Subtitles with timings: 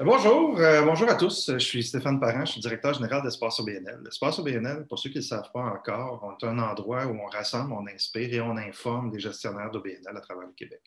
[0.00, 1.50] Bonjour, euh, bonjour à tous.
[1.54, 3.98] Je suis Stéphane Parent, je suis directeur général d'Espace OBNL.
[4.04, 7.26] L'espace OBNL, pour ceux qui ne le savent pas encore, est un endroit où on
[7.26, 10.82] rassemble, on inspire et on informe des gestionnaires d'OBNL à travers le Québec.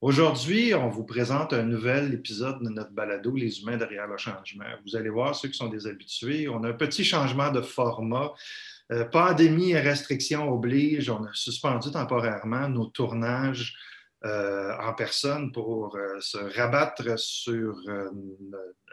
[0.00, 4.64] Aujourd'hui, on vous présente un nouvel épisode de notre balado Les humains derrière le changement.
[4.86, 8.30] Vous allez voir, ceux qui sont des habitués, on a un petit changement de format.
[8.92, 13.74] Euh, pandémie et restrictions obligent, on a suspendu temporairement nos tournages
[14.22, 18.10] euh, en personne pour euh, se rabattre sur euh,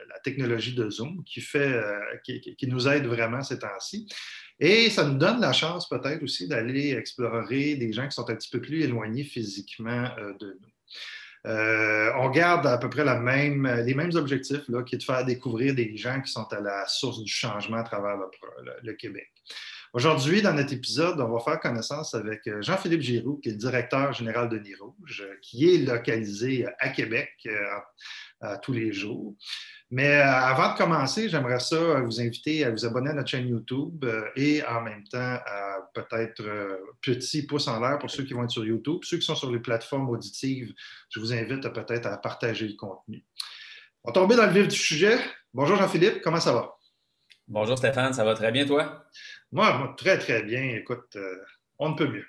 [0.07, 1.83] la technologie de Zoom qui, fait,
[2.23, 4.07] qui, nous aide vraiment ces temps-ci.
[4.57, 8.35] Et ça nous donne la chance peut-être aussi d'aller explorer des gens qui sont un
[8.35, 10.09] petit peu plus éloignés physiquement
[10.39, 11.51] de nous.
[12.15, 15.97] on garde à peu près les mêmes objectifs, là, qui est de faire découvrir des
[15.97, 18.17] gens qui sont à la source du changement à travers
[18.81, 19.29] le Québec.
[19.93, 23.57] Aujourd'hui, dans notre épisode, on va faire connaissance avec euh, Jean-Philippe Giroux, qui est le
[23.57, 29.33] directeur général de Nid Rouge, euh, qui est localisé à Québec euh, tous les jours.
[29.89, 34.05] Mais avant de commencer, j'aimerais ça vous inviter à vous abonner à notre chaîne YouTube
[34.35, 36.43] et en même temps à peut-être
[37.01, 38.99] petit pouce en l'air pour ceux qui vont être sur YouTube.
[39.03, 40.73] Ceux qui sont sur les plateformes auditives,
[41.09, 43.23] je vous invite peut-être à partager le contenu.
[44.03, 45.17] On va tomber dans le vif du sujet.
[45.53, 46.76] Bonjour Jean-Philippe, comment ça va?
[47.49, 49.05] Bonjour Stéphane, ça va très bien toi?
[49.53, 50.63] Moi, très, très bien.
[50.75, 51.37] Écoute, euh,
[51.79, 52.25] on ne peut mieux.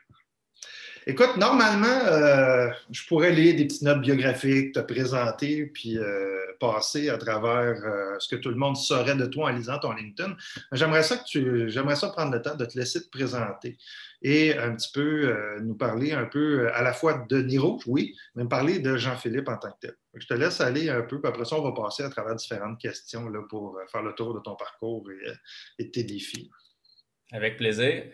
[1.08, 7.08] Écoute, normalement, euh, je pourrais lire des petites notes biographiques, te présenter, puis euh, passer
[7.08, 7.82] à travers
[8.20, 10.36] ce que tout le monde saurait de toi en lisant ton LinkedIn.
[10.70, 13.76] J'aimerais ça j'aimerais ça prendre le temps de te laisser te présenter
[14.22, 18.44] et un petit peu nous parler un peu à la fois de Niro, oui, mais
[18.46, 19.94] parler de Jean-Philippe en tant que tel.
[20.14, 22.80] Je te laisse aller un peu, puis après ça, on va passer à travers différentes
[22.80, 25.04] questions là, pour faire le tour de ton parcours
[25.78, 26.50] et, de tes défis.
[27.30, 28.04] Avec plaisir.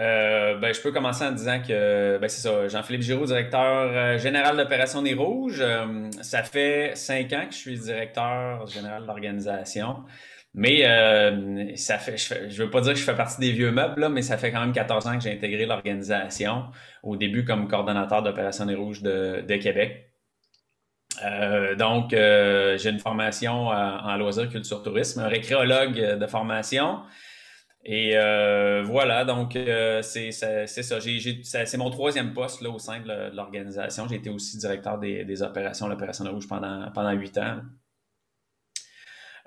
[0.00, 4.18] Euh, ben, je peux commencer en disant que ben, c'est ça, Jean-Philippe Giroux, directeur euh,
[4.18, 5.60] général d'opération des Rouges.
[5.60, 10.04] Euh, ça fait cinq ans que je suis directeur général de l'organisation.
[10.60, 14.00] Mais ça fait, je ne veux pas dire que je fais partie des vieux meubles,
[14.00, 16.64] là, mais ça fait quand même 14 ans que j'ai intégré l'organisation,
[17.04, 20.10] au début comme coordonnateur d'opération des Rouges de, Québec.
[21.78, 27.02] donc, j'ai une formation en loisirs, culture, tourisme, un récréologue de formation.
[27.90, 30.66] Et euh, voilà, donc euh, c'est ça.
[30.66, 34.06] C'est mon troisième poste là, au sein de l'organisation.
[34.08, 37.60] J'ai été aussi directeur des, des opérations, l'opération de rouge pendant pendant huit ans.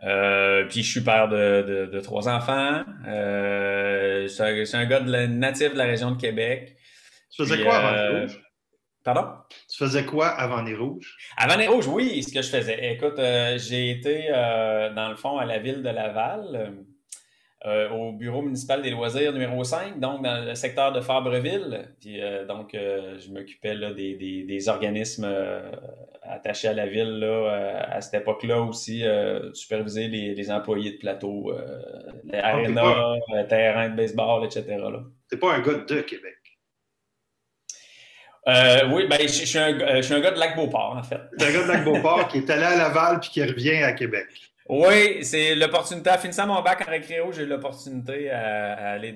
[0.04, 2.84] Euh, puis je suis père de, de, trois enfants.
[3.06, 4.26] je,
[4.66, 6.76] suis un, gars de la, natif de la région de Québec.
[7.30, 8.42] Tu faisais quoi avant les rouges?
[9.04, 9.28] Pardon?
[9.70, 11.18] Tu faisais quoi avant les rouges?
[11.38, 12.94] Avant les rouges, oui, ce que je faisais.
[12.94, 14.30] Écoute, j'ai été
[14.96, 16.74] dans le fond à la ville de Laval.
[17.68, 21.90] Euh, au bureau municipal des loisirs numéro 5, donc dans le secteur de Fabreville.
[22.00, 25.32] Puis euh, donc, euh, je m'occupais là, des, des, des organismes
[26.24, 29.04] attachés à la ville là, à cette époque-là aussi,
[29.54, 31.54] superviser les, les, employés de plateau,
[32.24, 34.78] les ah, arénas, terrains de baseball, etc.
[35.30, 36.38] T'es pas un gars de Québec?
[38.92, 41.22] oui, ben, je, suis un, je suis un gars de Lac-Beauport, en fait.
[41.38, 44.51] T'es un gars de Lac-Beauport qui est allé à Laval puis qui revient à Québec.
[44.72, 46.10] Oui, c'est l'opportunité.
[46.10, 48.30] En finissant mon bac en récréo, j'ai eu l'opportunité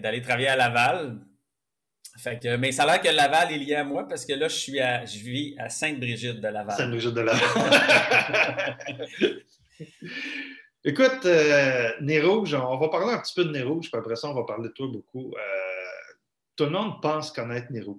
[0.01, 1.17] d'aller travailler à Laval.
[2.17, 4.55] Fait que, mais ça a que Laval est lié à moi parce que là, je
[4.55, 6.75] suis à, je vis à Sainte-Brigitte de Laval.
[6.75, 7.41] Sainte-Brigitte de Laval.
[10.83, 14.43] Écoute, euh, on va parler un petit peu de Nez puis après ça, on va
[14.43, 15.31] parler de toi beaucoup.
[15.37, 16.13] Euh,
[16.57, 17.85] tout le monde pense connaître Nez.
[17.87, 17.97] On,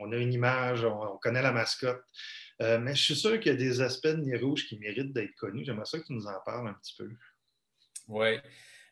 [0.00, 2.02] on, a une image, on connaît la mascotte.
[2.60, 5.12] Euh, mais je suis sûr qu'il y a des aspects de Nez Rouge qui méritent
[5.12, 5.64] d'être connus.
[5.64, 7.08] J'aimerais ça que tu nous en parles un petit peu.
[8.08, 8.36] Oui.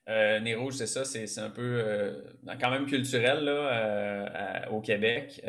[0.08, 2.22] Euh, Rouge, c'est ça, c'est un peu euh,
[2.58, 5.42] quand même culturel là, au Québec.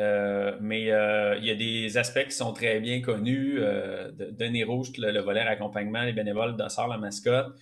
[0.60, 5.18] mais il y a des aspects qui sont très bien connus de, de Rouge, le,
[5.20, 7.56] volet accompagnement, les bénévoles, sort la mascotte.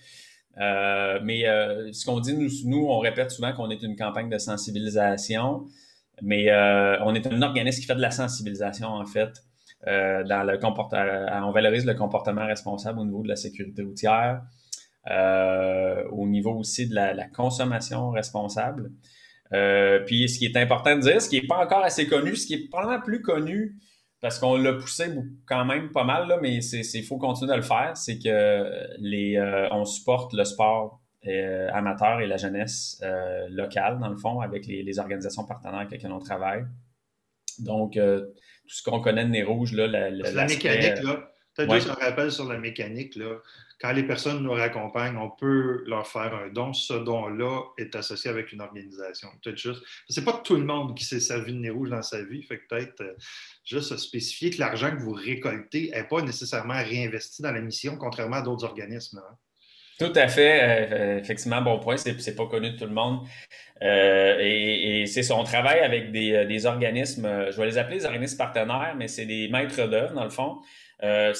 [0.57, 1.43] mais
[1.93, 5.67] ce qu'on dit, nous, nous, on répète souvent qu'on est une campagne de sensibilisation,
[6.21, 6.51] mais
[7.01, 9.41] on est un organisme qui fait de la sensibilisation, en fait.
[9.87, 14.41] Euh, euh, on valorise le comportement responsable au niveau de la sécurité routière,
[15.09, 18.91] euh, au niveau aussi de la, consommation responsable.
[20.05, 22.45] puis ce qui est important de dire, ce qui n'est pas encore assez connu, ce
[22.45, 23.77] qui est probablement plus connu,
[24.21, 25.05] parce qu'on l'a poussé
[25.45, 29.39] quand même pas mal, là, mais il faut continuer de le faire, c'est que les,
[29.71, 31.01] on supporte le sport
[31.71, 33.01] amateur et la jeunesse
[33.49, 36.65] locale, dans le fond, avec les, les, organisations partenaires avec lesquelles on travaille.
[37.59, 37.97] Donc,
[38.69, 39.73] ce qu'on connaît de nez rouge.
[39.73, 41.31] Là, la, la mécanique, là.
[41.55, 43.15] Peut-être juste un rappel sur la mécanique.
[43.15, 43.37] Là.
[43.81, 46.73] Quand les personnes nous raccompagnent, on peut leur faire un don.
[46.73, 49.29] Ce don-là est associé avec une organisation.
[49.41, 49.81] Peut-être juste.
[50.07, 52.43] C'est pas tout le monde qui s'est servi de nez rouge dans sa vie.
[52.43, 53.13] Fait que peut-être euh,
[53.65, 58.37] juste spécifier que l'argent que vous récoltez n'est pas nécessairement réinvesti dans la mission, contrairement
[58.37, 59.19] à d'autres organismes.
[59.19, 59.37] Hein.
[59.99, 60.59] Tout à fait.
[60.91, 61.97] Euh, effectivement, bon point.
[61.97, 63.19] C'est pas connu de tout le monde.
[63.81, 68.37] Euh, et, c'est son travail avec des, des, organismes, je vais les appeler des organismes
[68.37, 70.57] partenaires, mais c'est des maîtres d'œuvre, dans le fond.
[71.03, 71.33] Euh,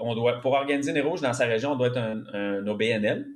[0.00, 3.26] on doit, pour organiser les rouges dans sa région, on doit être un, OBNL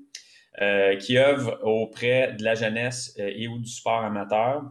[0.62, 4.62] euh, qui œuvre auprès de la jeunesse euh, et ou du sport amateur.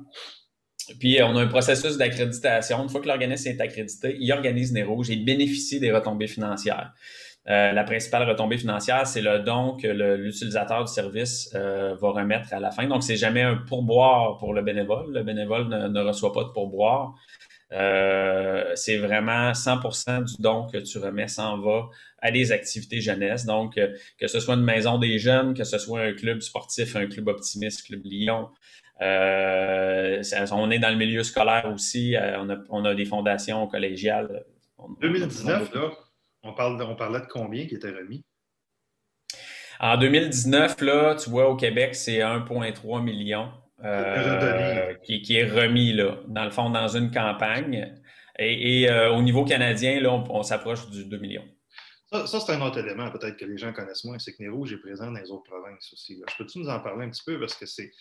[0.99, 2.83] Puis on a un processus d'accréditation.
[2.83, 6.93] Une fois que l'organisme est accrédité, il organise les rouges et bénéficie des retombées financières.
[7.45, 12.71] La principale retombée financière, c'est le don que l'utilisateur du service va remettre à la
[12.71, 12.87] fin.
[12.87, 15.11] Donc, c'est jamais un pourboire pour le bénévole.
[15.13, 17.15] Le bénévole ne reçoit pas de pourboire.
[17.73, 23.45] Euh, c'est vraiment 100% du don que tu remets s'en va à des activités jeunesse.
[23.45, 26.95] Donc, euh, que ce soit une maison des jeunes, que ce soit un club sportif,
[26.95, 28.49] un club optimiste, club Lyon.
[29.01, 32.15] Euh, on est dans le milieu scolaire aussi.
[32.69, 34.45] on, a, des fondations collégiales.
[35.01, 35.91] 2019, là,
[36.43, 38.23] on, parle, on parlait de combien qui était remis?
[39.79, 43.51] En 2019, là, tu vois, au Québec, c'est 1,3 million.
[43.83, 47.93] Euh, qui, est remis là, dans le fond, dans une campagne.
[48.39, 51.45] Et, euh, au niveau canadien, là, on, s'approche du 2 millions.
[52.11, 54.77] Ça, c'est un autre élément, peut-être que les gens connaissent moins, c'est que Nero est
[54.77, 56.21] présent dans les autres provinces aussi.
[56.29, 57.91] Je peux-tu nous en parler un petit peu parce que c'est.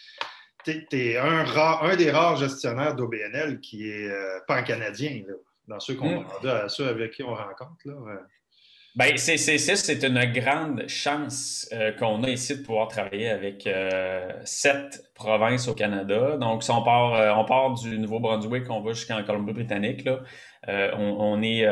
[0.65, 5.23] Tu es, un, un, des rares gestionnaires d'OBNL qui est euh, pas canadien,
[5.69, 6.69] dans ceux, qu'on mmh.
[6.69, 7.77] ceux avec qui on rencontre.
[7.85, 7.95] Là,
[8.95, 13.67] ben, c'est, c'est, c'est une grande chance euh, qu'on a ici de pouvoir travailler avec
[13.67, 16.37] euh, sept provinces au Canada.
[16.37, 20.21] Donc, si on part, euh, on part du Nouveau-Brunswick, on va jusqu'en Colombie-Britannique, là,
[20.69, 21.67] on, on, est,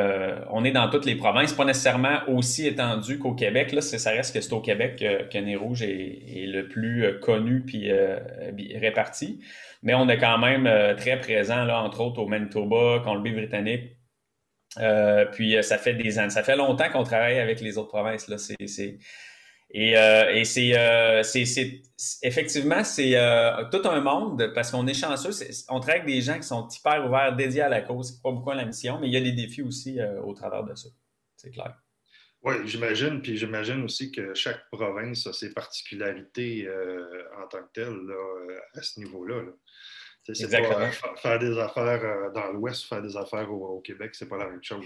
[0.51, 3.71] on est dans toutes les provinces, pas nécessairement aussi étendu qu'au Québec.
[3.71, 7.61] Là, ça reste que c'est au Québec que, Nez Rouge est, est, le plus connu
[7.61, 7.89] puis
[8.75, 9.41] réparti.
[9.85, 14.00] Mais on est quand même très présent, là, entre autres au Manitoba, Colombie-Britannique,
[14.79, 17.89] euh, puis euh, ça fait des années, ça fait longtemps qu'on travaille avec les autres
[17.89, 18.29] provinces.
[18.29, 18.37] Là.
[19.73, 21.81] Et, euh, c'est,
[22.23, 23.13] effectivement, c'est
[23.71, 25.31] tout un monde parce qu'on est chanceux.
[25.69, 28.51] on travaille avec des gens qui sont hyper ouverts, dédiés à la cause, pas beaucoup
[28.51, 30.89] à la mission, mais il y a des défis aussi au travers de ça.
[31.37, 31.75] C'est clair.
[32.43, 33.21] Oui, j'imagine.
[33.21, 36.69] Puis j'imagine aussi que chaque province a ses particularités
[37.43, 39.43] en tant que telles là, à ce niveau-là.
[39.43, 39.53] là
[40.35, 44.29] c'est pas, euh, faire des affaires euh, dans l'Ouest, faire des affaires au, Québec, c'est
[44.29, 44.85] pas la même chose.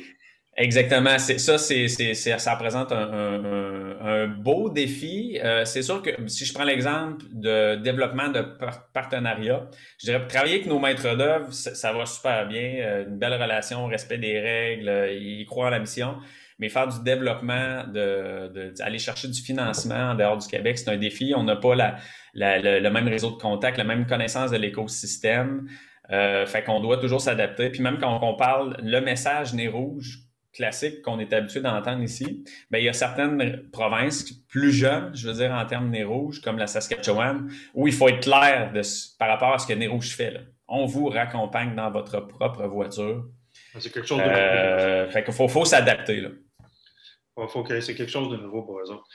[0.56, 1.18] Exactement.
[1.18, 5.38] ça, c'est, ça représente un, beau défi.
[5.42, 8.44] Euh, c'est sûr que si je prends l'exemple de développement de
[8.92, 9.68] partenariat,
[9.98, 13.04] je dirais travailler avec nos maîtres d'œuvre, ça, va super bien.
[13.08, 16.16] une belle relation, respect des règles, ils croient en la mission.
[16.58, 20.96] Mais faire du développement, de, aller chercher du financement en dehors du Québec, c'est un
[20.96, 21.32] défi.
[21.36, 21.98] On n'a pas la,
[22.34, 25.68] le, même réseau de contacts, la même connaissance de l'écosystème.
[26.10, 27.70] Euh, fait qu'on doit toujours s'adapter.
[27.70, 30.20] Puis même quand on parle le message nez rouge
[30.52, 35.28] classique qu'on est habitué d'entendre ici, bien, il y a certaines provinces plus jeunes, je
[35.28, 38.82] veux dire en termes nez rouge, comme la Saskatchewan, où il faut être clair de,
[39.18, 40.30] par rapport à ce que nez rouge fait.
[40.30, 40.40] Là.
[40.68, 43.24] On vous raccompagne dans votre propre voiture.
[43.78, 46.22] C'est quelque chose de euh, Fait qu'il faut, faut s'adapter.
[47.36, 47.46] Là.
[47.48, 49.08] faut que c'est quelque chose de nouveau pour eux autres.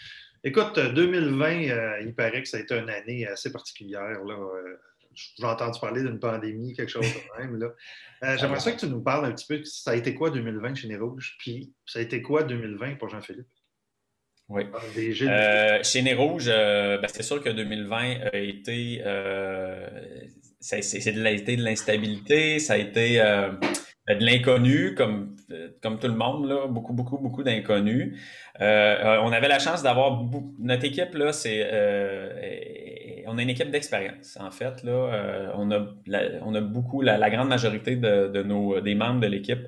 [0.43, 4.23] Écoute, 2020, euh, il paraît que ça a été une année assez particulière.
[4.23, 4.35] Là.
[4.35, 4.77] Euh,
[5.13, 7.57] j'ai entendu parler d'une pandémie, quelque chose de même.
[7.57, 7.67] Là.
[8.23, 9.63] Euh, j'aimerais ça que tu nous parles un petit peu.
[9.65, 11.35] Ça a été quoi 2020 chez Les Rouges?
[11.39, 13.47] Puis ça a été quoi 2020 pour Jean-Philippe?
[14.47, 14.63] Oui.
[15.21, 17.97] Euh, chez Nez Rouge, ben, c'est sûr que 2020
[18.31, 19.01] a été.
[20.61, 23.19] c'est, de, de l'instabilité, ça a été
[24.15, 25.35] de l'inconnu, comme,
[25.81, 28.17] comme tout le monde, là, beaucoup, beaucoup, beaucoup d'inconnus.
[28.61, 30.21] Euh, on avait la chance d'avoir
[30.59, 34.91] notre équipe là, c'est euh, on a une équipe d'expérience en fait là.
[34.91, 35.87] Euh, on a
[36.41, 39.59] on a beaucoup la, grande majorité de, nos des membres de l'équipe.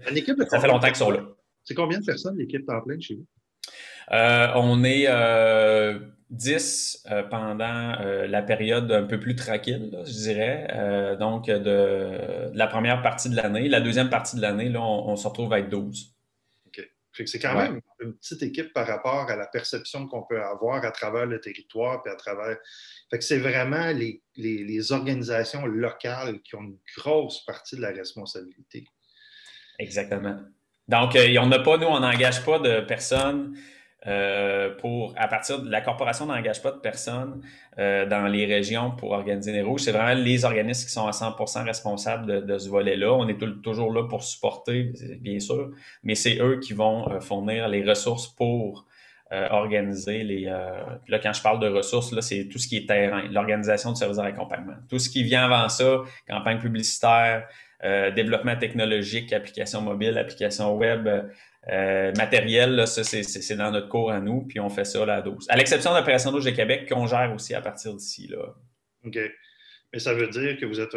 [0.49, 1.21] Ça fait longtemps qu'ils sont là.
[1.63, 3.25] C'est combien de personnes l'équipe temps plein chez vous?
[4.11, 5.07] On est
[6.31, 7.95] 10 pendant
[8.27, 11.17] la période un peu plus tranquille, je dirais.
[11.19, 13.69] donc, de, la première partie de l'année.
[13.69, 16.15] La deuxième partie de l'année, là, on, on, se retrouve à être 12
[17.25, 20.91] c'est quand même une petite équipe par rapport à la perception qu'on peut avoir à
[20.91, 22.57] travers le territoire, puis à travers.
[23.09, 27.91] Fait que c'est vraiment les, les, organisations locales qui ont une grosse partie de la
[27.91, 28.85] responsabilité.
[29.79, 30.39] Exactement.
[30.87, 33.55] Donc, euh, on n'a pas, nous, on n'engage pas de personnes
[34.07, 37.39] euh, pour, à partir de la corporation n'engage pas de personnes
[37.77, 39.81] euh, dans les régions pour organiser les rouges.
[39.81, 43.13] C'est vraiment les organismes qui sont à 100% responsables de, ce volet-là.
[43.13, 45.69] On est toujours là pour supporter, bien sûr,
[46.03, 48.85] mais c'est eux qui vont euh, fournir les ressources pour
[49.49, 50.41] organiser les.
[50.41, 53.95] là, quand je parle de ressources, là, c'est tout ce qui est terrain, l'organisation de
[53.95, 54.73] services d'accompagnement.
[54.89, 57.47] Tout ce qui vient avant ça, campagne publicitaire,
[57.81, 61.07] développement technologique, applications mobiles, applications web,
[61.69, 65.15] euh, matériel, là, ça, c'est dans notre cours à nous, puis on fait ça là,
[65.17, 65.47] à 12.
[65.49, 68.27] À l'exception de l'opération d'eau de Québec, qu'on gère aussi à partir d'ici.
[68.27, 68.55] Là.
[69.05, 69.17] OK.
[69.93, 70.95] Mais ça veut dire que vous êtes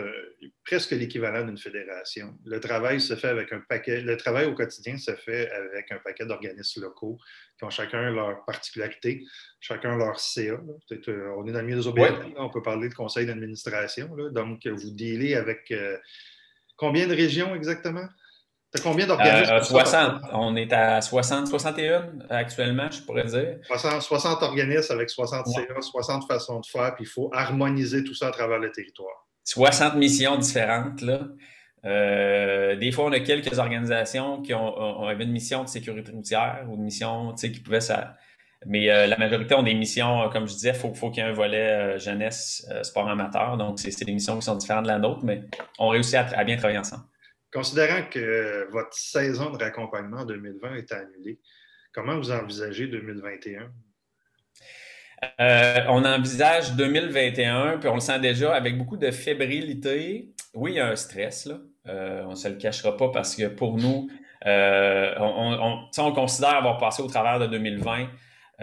[0.64, 2.38] presque l'équivalent d'une fédération.
[2.44, 5.98] Le travail se fait avec un paquet, le travail au quotidien se fait avec un
[5.98, 7.18] paquet d'organismes locaux
[7.58, 9.24] qui ont chacun leur particularité,
[9.58, 10.60] chacun leur CA.
[11.08, 14.14] Euh, on est dans le milieu des OBN, on peut parler de conseil d'administration.
[14.30, 15.98] Donc, vous dealez avec euh,
[16.76, 18.06] combien de régions exactement?
[18.82, 19.62] Combien d'organismes?
[19.62, 20.02] 60.
[20.02, 23.58] Euh, On est à 60, 61 actuellement, je pourrais dire.
[23.70, 28.28] 60, organismes avec 60 CA, 60 façons de faire, puis il faut harmoniser tout ça
[28.28, 29.26] à travers le territoire.
[29.44, 31.20] 60 missions différentes, là.
[31.84, 36.76] Euh, des fois, on a quelques organisations qui ont, une mission de sécurité routière ou
[36.76, 38.14] une mission qui pouvait ça.
[38.66, 41.26] Mais euh, la majorité ont des missions, comme je disais, il faut, faut qu'il y
[41.26, 43.58] ait un volet jeunesse, sport amateur.
[43.58, 45.42] Donc, c'est des missions qui sont différentes de la nôtre, mais
[45.78, 47.04] on réussit à bien travailler ensemble.
[47.54, 51.38] Considérant que votre saison de raccompagnement 2020 est annulée,
[51.92, 53.70] comment vous envisagez 2021?
[55.40, 60.34] Euh, on envisage 2021, puis on le sent déjà avec beaucoup de fébrilité.
[60.52, 61.60] Oui, il y a un stress, là.
[61.86, 64.10] Euh, on ne se le cachera pas parce que pour nous,
[64.46, 68.08] euh, on, on, considère avoir passé au travers de 2020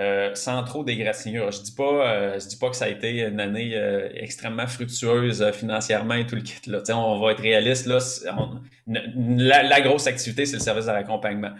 [0.02, 1.52] euh, sans trop d'égratignures.
[1.52, 4.66] Je dis pas, euh, je dis pas que ça a été une année euh, extrêmement
[4.66, 6.60] fructueuse financièrement et tout le kit.
[6.66, 6.82] Là.
[6.98, 7.86] on va être réaliste.
[7.86, 8.00] Là,
[8.88, 11.52] la, grosse activité, c'est le service de l'accompagnement.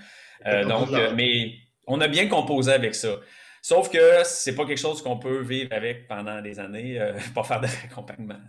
[0.68, 1.54] donc, mais
[1.86, 3.10] on a bien composé avec ça.
[3.62, 7.00] Sauf que c'est pas quelque chose qu'on peut vivre avec pendant des années,
[7.36, 8.40] pas faire de raccompagnement.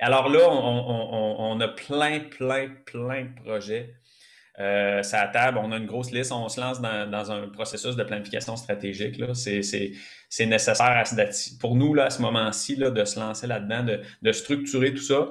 [0.00, 3.94] Alors là, on, on, a plein, plein, plein de projets
[4.60, 7.94] euh, ça à table, on a une grosse liste, on se lance dans, un processus
[7.94, 9.20] de planification stratégique.
[9.34, 11.04] C'est nécessaire
[11.60, 13.86] pour nous, là, à ce moment-ci, de se lancer là-dedans,
[14.22, 15.28] de, structurer tout ça.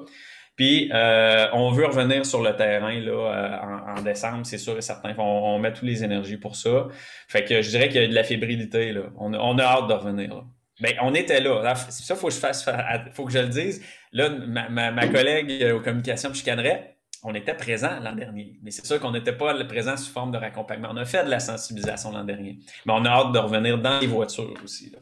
[0.55, 4.81] Puis, euh, on veut revenir sur le terrain là, euh, en, décembre, c'est sûr et
[4.81, 5.13] certain.
[5.19, 6.88] On, met toutes les énergies pour ça.
[7.27, 8.91] Fait que je dirais qu'il y a de la fébrilité.
[8.91, 9.01] Là.
[9.17, 10.34] On, a hâte de revenir.
[10.34, 10.43] Là.
[10.79, 11.75] Ben, on était là.
[11.75, 12.67] Ça, faut que je fasse,
[13.13, 13.84] faut que je le dise.
[14.13, 18.86] Là, ma, ma collègue aux communications me chicanerait on était présent l'an dernier, mais c'est
[18.86, 20.89] sûr qu'on n'était pas présent sous forme de raccompagnement.
[20.91, 24.00] On a fait de la sensibilisation l'an dernier, mais on a hâte de revenir dans
[24.00, 24.93] les voitures aussi.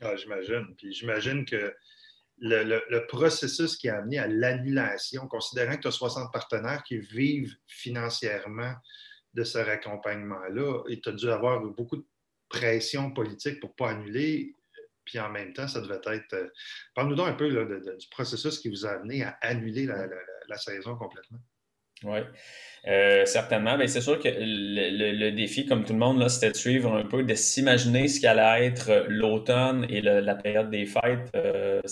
[0.00, 0.74] Ah, j'imagine.
[0.76, 1.74] Puis j'imagine que
[2.38, 7.54] le, processus qui a amené à l'annulation, considérant que tu as 60 partenaires qui vivent
[7.66, 8.72] financièrement
[9.34, 12.06] de ce raccompagnement-là, et tu as dû avoir beaucoup de
[12.48, 14.54] pression politique pour ne pas annuler,
[15.04, 16.34] puis en même temps, ça devait être.
[16.34, 16.48] Euh,
[16.94, 21.38] parle-nous donc un peu du processus qui vous a amené à annuler la saison complètement.
[22.02, 22.20] Oui,
[22.88, 23.76] euh, certainement.
[23.76, 27.04] Mais c'est sûr que le, défi, comme tout le monde, là, c'était de suivre un
[27.04, 31.30] peu, de s'imaginer ce qu'allait être l'automne et la période des fêtes.
[31.34, 31.82] Euh,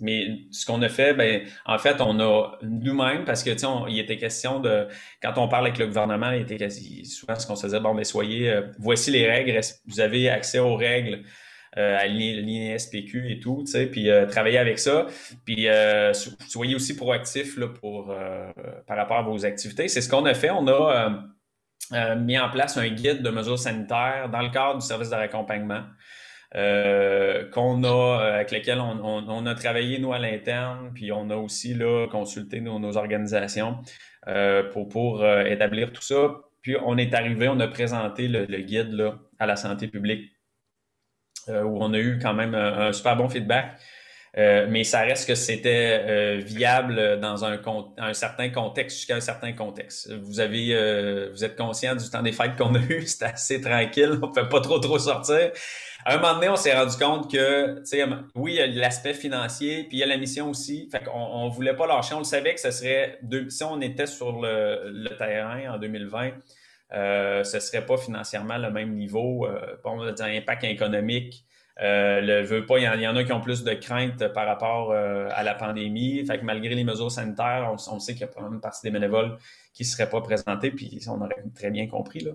[0.00, 3.98] mais ce qu'on a fait, ben, en fait, on a nous-mêmes, parce que, sais, il
[4.00, 4.88] était question de,
[5.22, 7.94] quand on parle avec le gouvernement, il était quasi, souvent ce qu'on se disait, bon,
[7.94, 11.22] mais soyez, euh, voici les règles, vous avez accès aux règles
[11.78, 15.06] euh, aligner SPQ et tout, tu sais, puis euh, travailler avec ça.
[15.44, 16.12] Puis euh,
[16.48, 18.50] soyez aussi proactifs là, pour, euh,
[18.86, 19.88] par rapport à vos activités.
[19.88, 20.50] C'est ce qu'on a fait.
[20.50, 21.10] On a
[22.16, 25.82] mis en place un guide de mesures sanitaires dans le cadre du service de raccompagnement.
[26.52, 31.74] qu'on a avec lequel on, on, a travaillé nous à l'interne, puis on a aussi
[31.74, 33.76] là, consulté nos, nos organisations
[34.72, 36.38] pour, pour établir tout ça.
[36.62, 40.32] Puis on est arrivé, on a présenté le, le guide là, à la santé publique
[40.32, 40.35] euh,
[41.48, 43.78] où on a eu quand même un, super bon feedback.
[44.38, 47.58] Euh, mais ça reste que c'était euh, viable dans un,
[48.12, 50.12] certain contexte jusqu'à un certain contexte.
[50.12, 54.18] Vous avez, vous êtes conscient du temps des fêtes qu'on a eu, c'était assez tranquille,
[54.22, 55.52] on ne peut pas trop trop sortir.
[56.04, 57.82] À un moment donné, on s'est rendu compte que,
[58.34, 60.88] oui, il y a l'aspect financier, puis il y a la mission aussi.
[60.92, 62.14] Fait qu'on on voulait pas lâcher.
[62.14, 66.30] On le savait que ce serait, si on était sur le terrain en 2020,
[66.92, 69.46] euh, ce ne serait pas financièrement le même niveau.
[69.46, 71.44] Euh, bon, on impact économique.
[71.82, 75.42] Euh, pas, il y, en, a qui ont plus de craintes par rapport euh, à
[75.42, 76.24] la pandémie.
[76.24, 78.90] Fait que malgré les mesures sanitaires, on, sait qu'il y a pas une partie des
[78.90, 79.36] bénévoles
[79.74, 82.20] qui ne seraient pas présentés, puis on aurait très bien compris.
[82.20, 82.32] Là.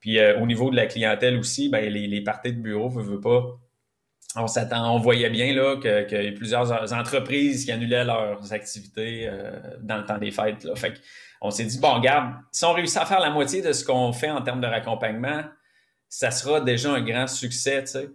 [0.00, 3.58] Puis au niveau de la clientèle aussi, ben, les, parties de bureau ne veut pas.
[4.36, 9.30] On on voyait bien là y a plusieurs entreprises qui annulaient leurs activités
[9.80, 10.58] dans le temps des fêtes.
[10.58, 10.90] Que
[11.44, 14.12] on s'est dit, bon, regarde, si on réussit à faire la moitié de ce qu'on
[14.14, 15.42] fait en termes de raccompagnement,
[16.08, 18.08] ça sera déjà un grand succès, tu sais.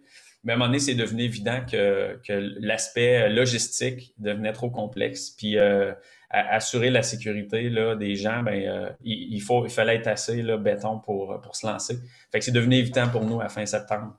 [0.43, 5.29] Mais à un moment donné, c'est devenu évident que, que l'aspect logistique devenait trop complexe.
[5.29, 5.91] Puis euh,
[6.31, 10.57] assurer la sécurité là, des gens, ben, euh, il, faut, il fallait être assez là,
[10.57, 12.00] béton pour, pour se lancer.
[12.31, 14.15] Fait que c'est devenu évident pour nous à fin septembre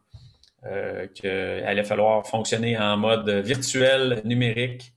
[0.66, 4.92] euh, qu'il allait falloir fonctionner en mode virtuel, numérique,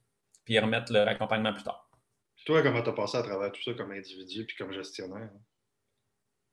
[0.46, 1.83] puis remettre le accompagnement plus tard.
[2.46, 5.30] Toi, comment tu as passé à travers tout ça comme individu puis comme gestionnaire?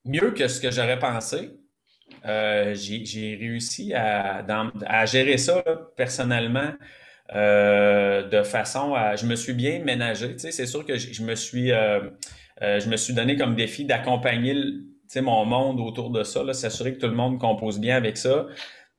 [0.05, 1.51] Mieux que ce que j'aurais pensé.
[2.25, 4.45] Euh, j'ai réussi à,
[5.07, 5.63] gérer ça
[5.97, 6.73] personnellement
[7.35, 9.17] euh, de façon à.
[9.17, 10.37] Je me suis bien ménagé.
[10.39, 12.01] C'est sûr que je, me suis euh,
[12.61, 14.55] je me suis donné comme défi d'accompagner
[15.21, 18.47] mon monde autour de ça, s'assurer que tout le monde compose bien avec ça.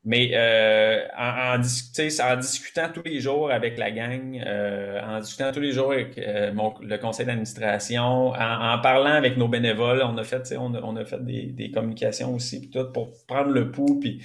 [0.03, 5.51] Mais euh, en, en, en, discutant tous les jours avec la gang, euh, en discutant
[5.51, 10.17] tous les jours avec euh, mon, le conseil d'administration, en, parlant avec nos bénévoles, on
[10.17, 13.51] a fait, on a, on a fait des, des, communications aussi, puis tout pour prendre
[13.51, 14.24] le pouls, puis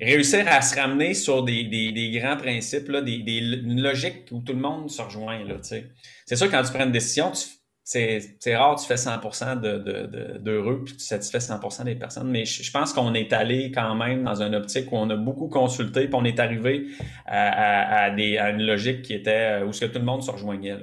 [0.00, 4.40] réussir à se ramener sur des, des, des grands principes, là, des, une logique où
[4.40, 5.42] tout le monde se rejoint.
[5.42, 7.48] Là, c'est sûr quand tu prends une décision, tu,
[7.84, 12.30] c'est rare, tu fais 100% d'heureux de, de, puis tu satisfais 100% des personnes.
[12.30, 15.48] Mais je, pense qu'on est allé quand même dans une optique où on a beaucoup
[15.48, 16.86] consulté, puis on est arrivé
[17.26, 20.30] à, à, des, à une logique qui était où ce que tout le monde se
[20.30, 20.76] rejoignait.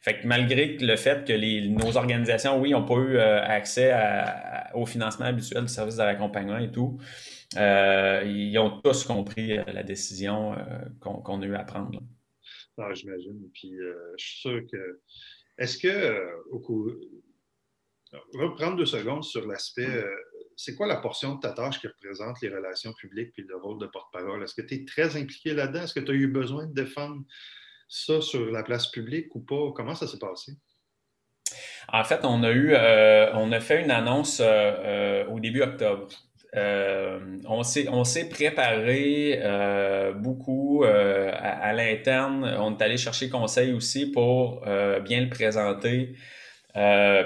[0.00, 3.92] Fait que malgré le fait que les, nos organisations, oui, n'ont pas eu euh, accès
[4.74, 6.98] au financement habituel du service de l'accompagnement et tout,
[7.56, 10.58] euh, ils ont tous compris euh, la décision euh,
[11.00, 12.00] qu'on a eu à prendre.
[12.78, 13.48] Ah, J'imagine.
[13.52, 13.72] Puis
[14.18, 15.00] je suis sûr que
[15.58, 16.90] est-ce que, euh, au coup,
[18.34, 20.14] reprendre deux secondes sur l'aspect, euh,
[20.56, 23.78] c'est quoi la portion de ta tâche qui représente les relations publiques puis le rôle
[23.78, 24.42] de porte-parole?
[24.42, 25.82] Est-ce que tu es très impliqué là-dedans?
[25.82, 27.22] Est-ce que tu as eu besoin de défendre
[27.88, 29.72] ça sur la place publique ou pas?
[29.74, 30.52] Comment ça s'est passé?
[31.88, 36.08] En fait, on a eu, euh, on a fait une annonce au début octobre.
[36.56, 37.18] Euh,
[37.48, 42.44] on s'est préparé euh, beaucoup euh, à, l'interne.
[42.58, 44.64] On est allé chercher conseil aussi pour
[45.04, 46.14] bien le présenter.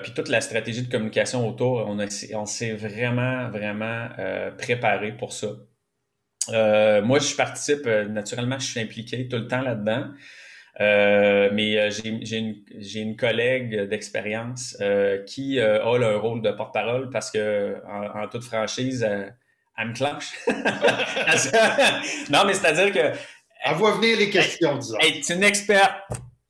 [0.03, 1.99] puis toute la stratégie de communication autour, on,
[2.35, 4.09] on s'est vraiment, vraiment
[4.57, 5.49] préparé pour ça.
[7.03, 10.07] moi, je participe, naturellement, je suis impliqué tout le temps là-dedans.
[10.79, 12.55] Mais j'ai une,
[12.95, 14.77] une, collègue d'expérience
[15.27, 20.33] qui a le rôle de porte-parole parce que, en, toute franchise, elle me clenche.
[22.31, 23.19] non, mais c'est-à-dire que.
[23.65, 24.97] Elle voit venir les questions, disons.
[25.01, 25.95] Elle est une experte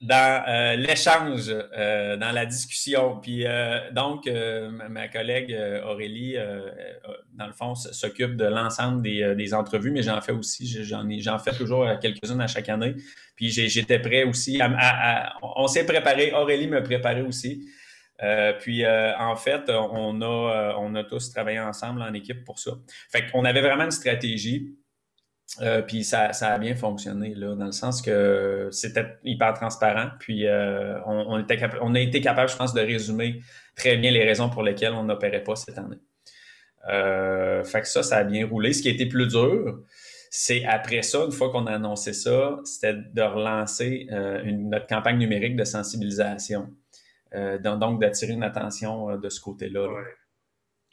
[0.00, 3.18] dans euh, l'échange, euh, dans la discussion.
[3.20, 4.28] Puis euh, donc,
[4.90, 6.36] ma, collègue Aurélie,
[7.34, 11.20] dans le fond, s'occupe de l'ensemble des, des, entrevues, mais j'en fais aussi, j'en ai,
[11.20, 12.94] j'en fais toujours quelques-unes à chaque année.
[13.36, 14.60] Puis j'étais prêt aussi.
[15.42, 17.68] on s'est préparé, Aurélie me préparait aussi.
[18.22, 22.44] Euh, puis euh, en fait, on a, euh, on a tous travaillé ensemble en équipe
[22.44, 22.72] pour ça.
[23.10, 24.76] Fait qu'on avait vraiment une stratégie.
[25.86, 30.10] Puis ça, ça, a bien fonctionné, là, dans le sens que c'était hyper transparent.
[30.20, 30.46] Puis
[31.06, 33.40] on, était on a été capable, je pense, de résumer
[33.74, 35.98] très bien les raisons pour lesquelles on n'opérait pas cette année.
[37.64, 38.72] fait que ça, ça a bien roulé.
[38.72, 39.80] Ce qui a été plus dur,
[40.30, 44.06] c'est après ça, une fois qu'on a annoncé ça, c'était de relancer
[44.44, 46.68] une, notre campagne numérique de sensibilisation.
[47.34, 49.86] Euh, donc d'attirer une attention euh, de ce côté-là.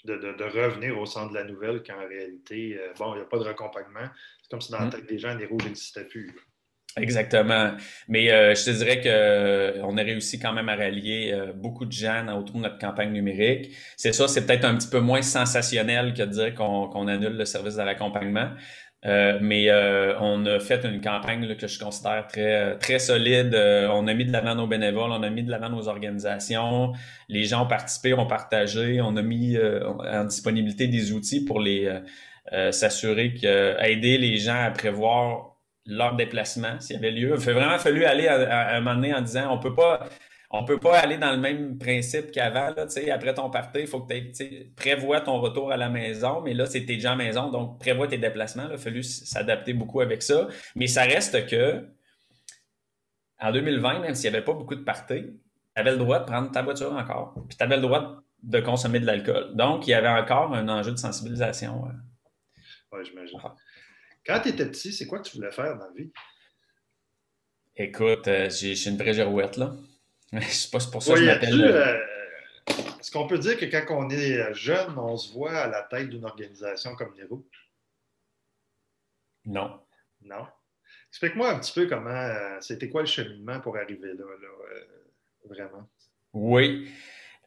[0.05, 3.25] De, revenir au centre de la nouvelle quand en réalité, euh, bon, il n'y a
[3.25, 4.07] pas de raccompagnement.
[4.41, 4.89] C'est comme si dans la mm.
[4.91, 6.33] tête des gens, les rouges n'existaient plus.
[6.97, 7.75] Exactement.
[8.07, 12.55] Mais je te dirais qu'on a réussi quand même à rallier beaucoup de gens autour
[12.55, 13.75] de notre campagne numérique.
[13.97, 17.43] C'est ça, c'est peut-être un petit peu moins sensationnel que de dire qu'on annule le
[17.43, 18.51] service de l'accompagnement.
[19.05, 23.53] Euh, mais euh, on a fait une campagne que je considère très, très solide.
[23.53, 26.93] Euh, on a mis de l'avant nos bénévoles, on a mis de l'avant nos organisations.
[27.29, 29.01] Les gens ont participé, ont partagé.
[29.01, 31.91] On a mis en disponibilité des outils pour les
[32.71, 35.55] s'assurer que aider les gens à prévoir
[35.87, 37.35] leur déplacement s'il y avait lieu.
[37.37, 40.07] Il a vraiment fallu aller à, à un moment donné en disant on peut pas
[40.57, 42.73] on peut pas aller dans le même principe qu'avant.
[43.11, 46.65] Après ton party, il faut que tu prévois ton retour à la maison, mais là,
[46.65, 48.67] c'est tes déjà à la maison, donc prévois tes déplacements.
[48.69, 50.47] Il a fallu s'adapter beaucoup avec ça.
[50.75, 51.87] Mais ça reste que
[53.39, 56.25] en 2020, même s'il n'y avait pas beaucoup de parties, tu avais le droit de
[56.25, 57.33] prendre ta voiture encore.
[57.47, 59.55] Puis tu avais le droit de consommer de l'alcool.
[59.55, 61.83] Donc, il y avait encore un enjeu de sensibilisation.
[62.91, 63.39] Oui, j'imagine.
[64.25, 66.11] Quand tu étais petit, c'est quoi que tu voulais faire dans la vie?
[67.75, 69.75] Écoute, euh, j'ai une vraie girouette, là.
[70.49, 71.61] C'est pas pour ça que je m'appelle.
[71.61, 75.67] Euh, euh, est-ce qu'on peut dire que quand on est jeune, on se voit à
[75.67, 77.25] la tête d'une organisation comme les
[79.45, 79.79] Non.
[80.23, 80.47] Non.
[81.09, 84.25] Explique-moi un petit peu comment euh, c'était quoi le cheminement pour arriver là,
[85.47, 85.87] vraiment.
[86.33, 86.89] Oui.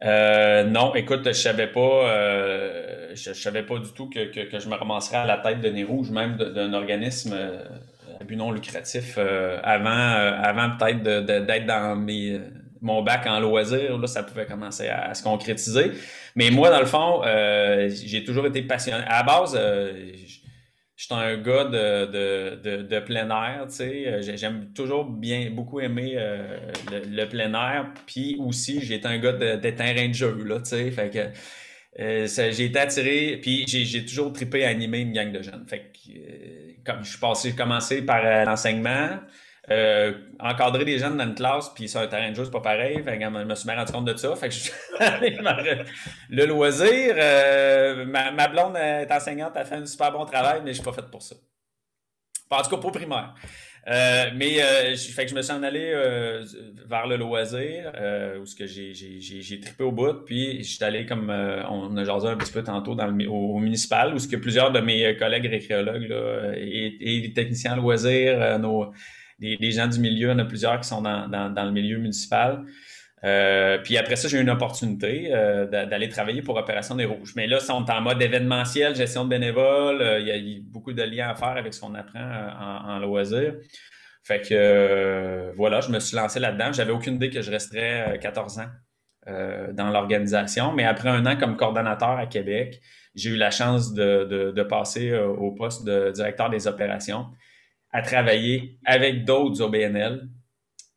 [0.01, 5.19] non, écoute, je savais pas, je, savais pas du tout que, que, je me ramasserais
[5.19, 7.35] à la tête de Nez Rouge, même d'un organisme
[8.21, 12.41] à but non lucratif, avant, avant peut-être d'être dans mes
[12.81, 15.93] mon bac en loisirs, là, ça pouvait commencer à, se concrétiser.
[16.37, 19.05] Mais moi, dans le fond, euh, j'ai toujours été passionné.
[19.07, 20.13] À la base, euh,
[20.97, 24.07] j'étais un gars de, de, plein air, tu sais.
[24.07, 26.17] Euh, j'aime toujours bien, beaucoup aimer
[26.91, 27.93] le, plein air.
[28.07, 30.91] Puis aussi, été un gars de, terrain de jeu, là, tu sais.
[30.91, 35.65] Fait que j'ai été attiré, puis j'ai toujours trippé à animer une gang de jeunes.
[35.69, 39.19] Fait que, comme je suis passé, j'ai commencé par l'enseignement.
[39.71, 42.61] Euh, encadrer des jeunes dans une classe, puis sur un terrain de jeu, c'est pas
[42.61, 43.03] pareil.
[43.03, 44.35] Fait que je me suis bien rendu compte de ça.
[44.35, 44.71] Fait que je
[46.31, 50.77] le loisir, euh, ma, blonde est enseignante, elle fait un super bon travail, mais je
[50.77, 51.37] suis pas fait pour ça.
[52.51, 53.35] En tout cas, pas primaire.
[53.89, 54.57] Euh, mais
[54.97, 55.93] je, fait que je me suis en allé
[56.87, 57.93] vers le loisir,
[58.41, 62.29] où ce que j'ai trippé au bout, puis je suis allé comme on a jasé
[62.29, 65.47] un petit peu tantôt dans le, au, municipal, où ce que plusieurs de mes collègues
[65.47, 68.93] récréologues là, et, et, les techniciens loisirs, nos
[69.39, 70.29] des, gens du milieu.
[70.29, 72.65] Il y en a plusieurs qui sont dans, dans, le milieu municipal.
[73.25, 77.33] Euh, puis après ça, j'ai eu une opportunité euh, d'aller travailler pour Opération des Rouges.
[77.35, 80.01] Mais là, on est en mode événementiel, gestion de bénévoles.
[80.01, 82.99] Euh, il y, a beaucoup de liens à faire avec ce qu'on apprend en, en,
[83.01, 83.55] loisir.
[84.23, 86.73] Fait que voilà, je me suis lancé là-dedans.
[86.73, 88.69] J'avais aucune idée que je resterais 14 ans
[89.73, 90.73] dans l'organisation.
[90.73, 92.81] Mais après un an comme coordonnateur à Québec,
[93.15, 97.27] j'ai eu la chance de, de, de passer au poste de directeur des opérations
[97.91, 100.29] à travailler avec d'autres OBNL,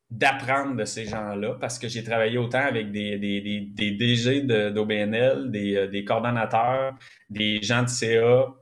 [0.09, 4.41] d'apprendre de ces gens-là, parce que j'ai travaillé autant avec des, des, des, des DG
[4.41, 6.93] d'OBNL, des, euh, des coordonnateurs,
[7.29, 8.53] des gens de CA,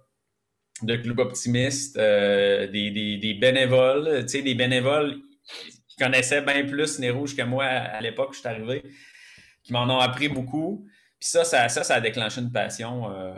[0.84, 5.18] de club optimiste, euh, des, des, des, bénévoles, tu sais, des bénévoles
[5.88, 8.84] qui connaissaient bien plus les rouges que moi à, l'époque où je suis arrivé,
[9.64, 10.86] qui m'en ont appris beaucoup.
[11.20, 13.34] Puis ça, ça, ça, a déclenché une passion euh,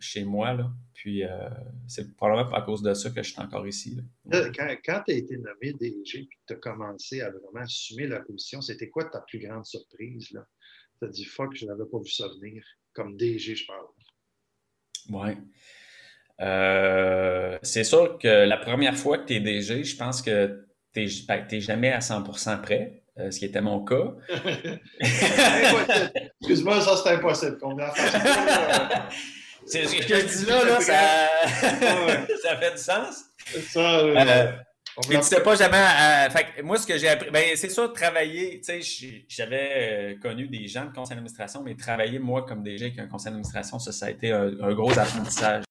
[0.00, 0.68] chez moi, là.
[0.96, 1.48] Puis euh,
[1.86, 4.00] c'est probablement à cause de ça que je suis encore ici.
[4.32, 8.20] Quand, tu as été nommé DG puis que tu as commencé à vraiment assumer la
[8.20, 10.28] position, c'était quoi ta plus grande surprise?
[10.28, 12.64] Tu as dit fuck, je n'avais pas vu ça venir.
[12.94, 13.86] Comme DG, je parle.
[15.10, 15.36] Oui.
[16.40, 21.00] Euh, c'est sûr que la première fois que tu es DG, je pense que tu
[21.00, 23.02] n'es ben, jamais à 100% prêt.
[23.18, 24.14] Euh, ce qui était mon cas.
[26.40, 27.58] Excuse-moi, ça c'est impossible.
[27.60, 27.88] Combien
[29.66, 31.28] C'est ce que je dis là, là ça...
[32.42, 33.24] ça fait du sens.
[33.68, 34.52] Ça, euh,
[35.10, 35.76] tu sais pas jamais.
[35.76, 38.60] Euh, fait, moi, ce que j'ai appris, ben, c'est sûr, travailler.
[38.60, 42.86] Tu sais, j'avais euh, connu des gens de conseil d'administration, mais travailler, moi, comme DG
[42.86, 45.64] avec un conseil d'administration, ça, ça a été un, gros apprentissage.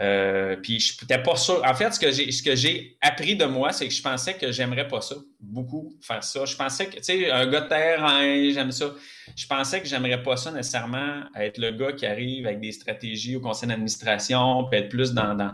[0.00, 1.62] Euh, puis je n'étais pas sûr.
[1.64, 4.88] En fait, ce que j'ai j'ai appris de moi, c'est que je pensais que j'aimerais
[4.88, 6.44] pas ça, beaucoup faire ça.
[6.44, 8.92] Je pensais que, tu sais, un gars de terrain, j'aime ça.
[9.36, 13.36] Je pensais que j'aimerais pas ça nécessairement être le gars qui arrive avec des stratégies
[13.36, 15.52] au conseil d'administration, peut être plus dans dans,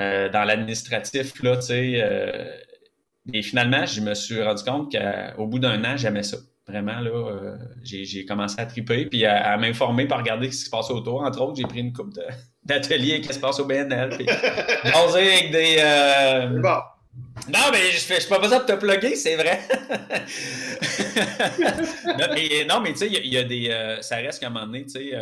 [0.00, 2.00] euh, dans l'administratif là, tu sais.
[2.02, 2.56] Euh,
[3.32, 6.38] et finalement, je me suis rendu compte qu'au bout d'un an, j'aimais ça.
[6.66, 10.70] Vraiment, là, euh, j'ai commencé à triper, puis à, m'informer, par regarder ce qui se
[10.70, 11.22] passe autour.
[11.22, 12.14] Entre autres, j'ai pris une coupe
[12.64, 15.76] d'ateliers qui se passe au BNL, puis avec des...
[15.78, 16.78] Euh, bon.
[17.48, 19.60] Non, mais je fais, je pas besoin de te plugger, c'est vrai.
[22.06, 23.68] non, mais, non, mais tu sais, il y, a des.
[23.68, 25.12] Euh, ça reste qu'à un moment donné, tu sais,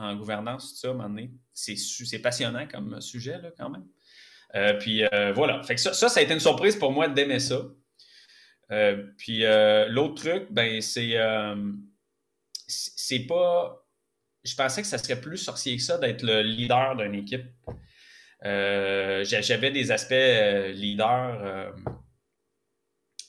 [0.00, 3.84] en, gouvernance, tout ça, à un moment donné, c'est passionnant comme sujet, là, quand même.
[4.78, 5.02] puis
[5.34, 5.62] voilà.
[5.64, 7.60] Fait que ça, ça, ça a été une surprise pour moi d'aimer ça.
[8.70, 11.16] Euh, puis euh, l'autre truc, ben, c'est.
[11.16, 11.72] Euh,
[12.66, 13.83] c'est pas.
[14.44, 17.46] Je pensais que ça serait plus sorcier que ça d'être le leader d'une équipe.
[18.42, 20.12] J'avais des aspects
[20.74, 21.72] leader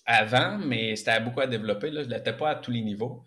[0.05, 1.89] avant, mais c'était beaucoup à développer.
[1.89, 2.03] Là.
[2.03, 3.23] Je ne l'étais pas à tous les niveaux.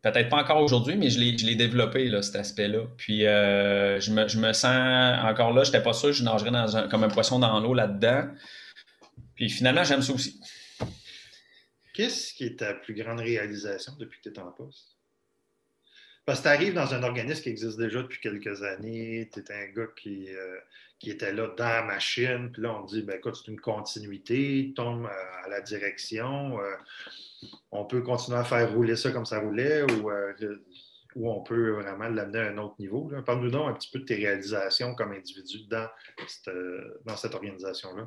[0.00, 2.84] Peut-être pas encore aujourd'hui, mais je l'ai développé, là, cet aspect-là.
[2.96, 6.88] Puis je, me, je, me, sens encore là, je n'étais pas sûr que je nagerais
[6.88, 8.28] comme un poisson dans l'eau là-dedans.
[9.34, 10.40] Puis finalement, j'aime ça aussi.
[11.94, 14.97] Qu'est-ce qui est ta plus grande réalisation depuis que tu es en poste?
[16.28, 19.50] Parce que tu arrives dans un organisme qui existe déjà depuis quelques années, tu es
[19.50, 20.58] un gars qui, euh,
[20.98, 24.74] qui, était là dans la machine, puis là on dit, ben, écoute, c'est une continuité,
[24.76, 26.74] tombe à, la direction, euh,
[27.70, 30.34] on peut continuer à faire rouler ça comme ça roulait, ou, euh,
[31.16, 33.10] on peut vraiment l'amener à un autre niveau.
[33.24, 35.88] Parle-nous donc un petit peu de tes réalisations comme individu dans
[37.06, 38.06] dans cette organisation-là.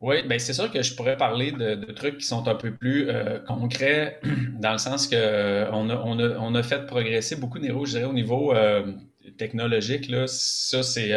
[0.00, 3.08] Oui, ben c'est sûr que je pourrais parler de, trucs qui sont un peu plus
[3.08, 4.20] euh, concrets,
[4.60, 7.66] dans le sens que euh, on, a, on, a, on, a, fait progresser beaucoup de
[7.66, 8.92] je dirais, au niveau euh,
[9.38, 10.08] technologique.
[10.08, 10.26] Là.
[10.26, 11.08] Ça, c'est.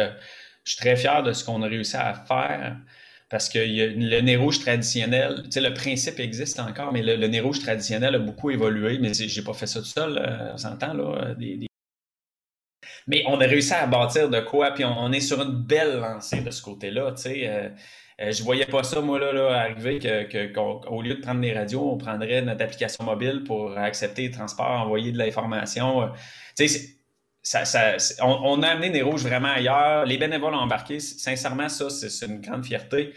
[0.64, 2.78] je suis très fier de ce qu'on a réussi à faire.
[3.28, 7.40] parce que le nez rouge traditionnel, tu sais, le principe existe encore, mais le, nez
[7.40, 11.34] rouge traditionnel a beaucoup évolué, mais j'ai pas fait ça tout seul, on s'entend, là,
[13.06, 16.40] Mais on a réussi à bâtir de quoi, puis on, est sur une belle lancée
[16.40, 17.72] de ce côté-là, tu sais.
[18.20, 19.98] Euh, euh, je voyais pas ça, moi, là, là arriver
[20.52, 24.82] qu'au lieu de prendre des radios, on prendrait notre application mobile pour accepter les transports,
[24.82, 26.10] envoyer de l'information.
[26.56, 26.96] Tu sais,
[27.42, 30.04] ça, ça, on, a amené des rouges vraiment ailleurs.
[30.04, 31.00] Les bénévoles ont embarqué.
[31.00, 33.14] Sincèrement, ça, c'est une grande fierté.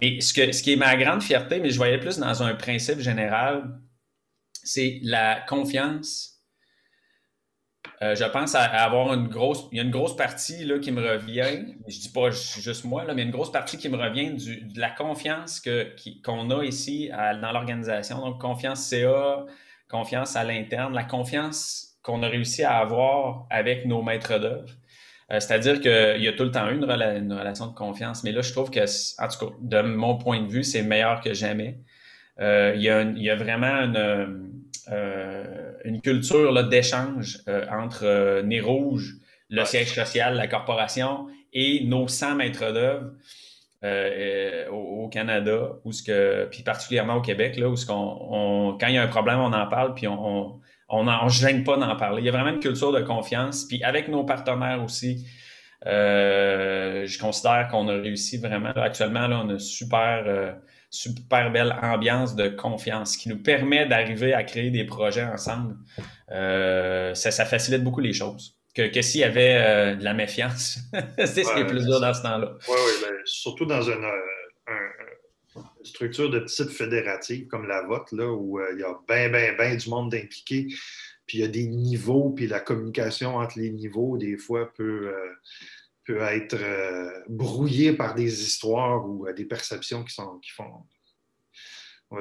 [0.00, 2.54] Mais ce, que, ce qui est ma grande fierté, mais je voyais plus dans un
[2.54, 3.80] principe général,
[4.52, 6.31] c'est la confiance.
[8.02, 9.68] Euh, je pense à, avoir une grosse.
[9.70, 11.76] Il y a une grosse partie là, qui me revient.
[11.86, 14.80] Je dis pas juste moi, là, mais une grosse partie qui me revient du, de
[14.80, 15.88] la confiance que,
[16.24, 18.18] qu'on a ici dans l'organisation.
[18.18, 19.46] Donc, confiance CA,
[19.88, 24.68] confiance à l'interne, la confiance qu'on a réussi à avoir avec nos maîtres d'œuvre.
[25.30, 28.52] Euh, c'est-à-dire qu'il y a tout le temps une, relation de confiance, mais là, je
[28.52, 31.78] trouve que, en tout cas, de mon point de vue, c'est meilleur que jamais.
[32.40, 34.52] Euh, il, y a vraiment une,
[34.90, 37.38] euh, une culture d'échange
[37.70, 39.14] entre Nez Rouge,
[39.48, 43.10] le siège social, la corporation et nos 100 maîtres d'œuvre
[44.70, 48.94] au, Canada, ou ce que, puis particulièrement au Québec, là, où ce qu'on, quand il
[48.94, 50.60] y a un problème, on en parle, puis on
[50.92, 52.22] on ne gêne pas d'en parler.
[52.22, 53.64] Il y a vraiment une culture de confiance.
[53.64, 55.26] Puis avec nos partenaires aussi,
[55.86, 58.72] euh, je considère qu'on a réussi vraiment.
[58.76, 60.52] actuellement, là, on a super, euh,
[60.92, 65.76] super belle ambiance de confiance qui nous permet d'arriver à créer des projets ensemble.
[66.30, 68.56] Euh, ça, facilite beaucoup les choses.
[68.74, 70.78] Que, que s'il y avait de la méfiance,
[71.18, 72.54] c'est ce qui est plus dur dans ce temps-là.
[72.68, 74.06] Oui, oui, ben, surtout dans une,
[75.82, 79.54] structure de type fédérative comme la vôtre, là, où euh, il y a bien, bien,
[79.54, 80.66] bien du monde impliqué,
[81.26, 85.08] puis il y a des niveaux, puis la communication entre les niveaux, des fois, peut,
[85.08, 85.32] euh,
[86.04, 90.84] peut être euh, brouillée par des histoires ou des perceptions qui, sont, qui font.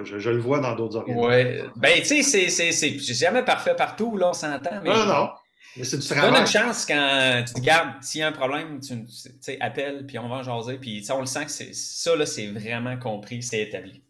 [0.04, 1.66] je, le vois dans d'autres organisations.
[1.66, 1.72] Oui.
[1.76, 4.82] Ben, tu sais, c'est jamais parfait partout, là, on s'entend.
[4.84, 4.90] Mais...
[4.90, 5.30] Non, non.
[5.78, 6.32] Mais c'est du travail.
[6.32, 10.20] Donne une chance quand tu te gardes, s'il y a un problème, tu appelles, puis
[10.20, 13.62] on va en jaser, puis on le sent que ça, là, c'est vraiment compris, c'est
[13.62, 14.04] établi.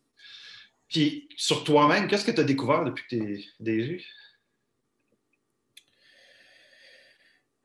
[0.89, 4.03] Puis sur toi-même, qu'est-ce que tu as découvert depuis que tu es DG?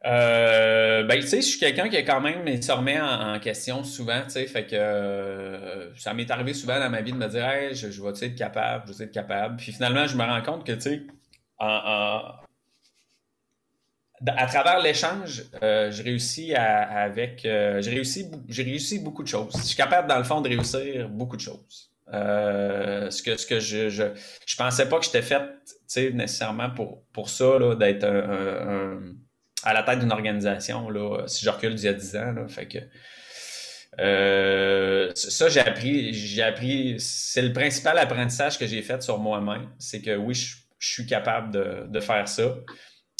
[0.07, 3.83] Euh, ben, tu sais, je suis quelqu'un qui est quand même se remet en, question
[3.83, 7.27] souvent, tu sais, fait que euh, ça m'est arrivé souvent dans ma vie de me
[7.27, 9.57] dire, hey, je, je vais être capable, je vais être capable?
[9.57, 11.03] Puis finalement, je me rends compte que, tu sais,
[11.59, 12.21] en,
[14.27, 17.91] à travers l'échange, euh, j'ai réussi avec, euh, j'ai
[18.63, 19.55] réussi, beaucoup de choses.
[19.57, 21.91] Je suis capable dans le fond de réussir beaucoup de choses.
[22.13, 24.05] Ce que, ce que je, je,
[24.47, 25.43] je pensais pas que j'étais fait,
[26.13, 28.07] nécessairement pour, pour ça, d'être
[29.67, 32.47] à la tête d'une organisation, là, si je recule d'il y a 10 ans, là,
[32.49, 32.79] fait que,
[35.15, 40.01] ça, j'ai appris, j'ai appris, c'est le principal apprentissage que j'ai fait sur moi-même, c'est
[40.01, 42.55] que oui, je, je, suis capable de, de faire ça.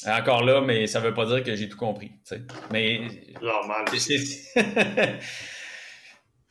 [0.07, 2.13] Encore là, mais ça ne veut pas dire que j'ai tout compris.
[2.71, 3.01] Mais.
[3.43, 3.87] Normal.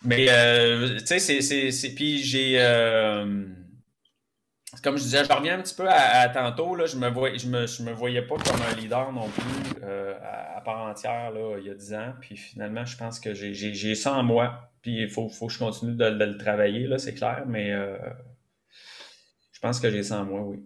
[0.03, 1.89] mais, euh, tu sais, c'est.
[1.95, 2.57] Puis j'ai.
[2.59, 3.45] Euh,
[4.83, 6.75] comme je disais, je reviens un petit peu à, tantôt.
[6.75, 10.13] Là, je ne me, me, voyais pas comme un leader non plus euh,
[10.55, 12.13] à, part entière là, il y a 10 ans.
[12.21, 14.71] Puis finalement, je pense que j'ai ça en moi.
[14.81, 17.43] Puis il faut, que je continue de, le travailler, c'est clair.
[17.47, 17.71] Mais
[19.51, 20.63] je pense que j'ai ça en moi, oui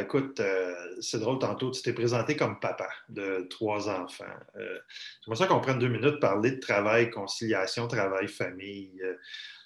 [0.00, 4.24] écoute, euh, c'est drôle, tantôt, tu t'es présenté comme papa de trois enfants.
[4.56, 4.78] Euh,
[5.24, 9.00] J'aimerais ça qu'on prenne deux minutes pour parler de travail, conciliation, travail, famille.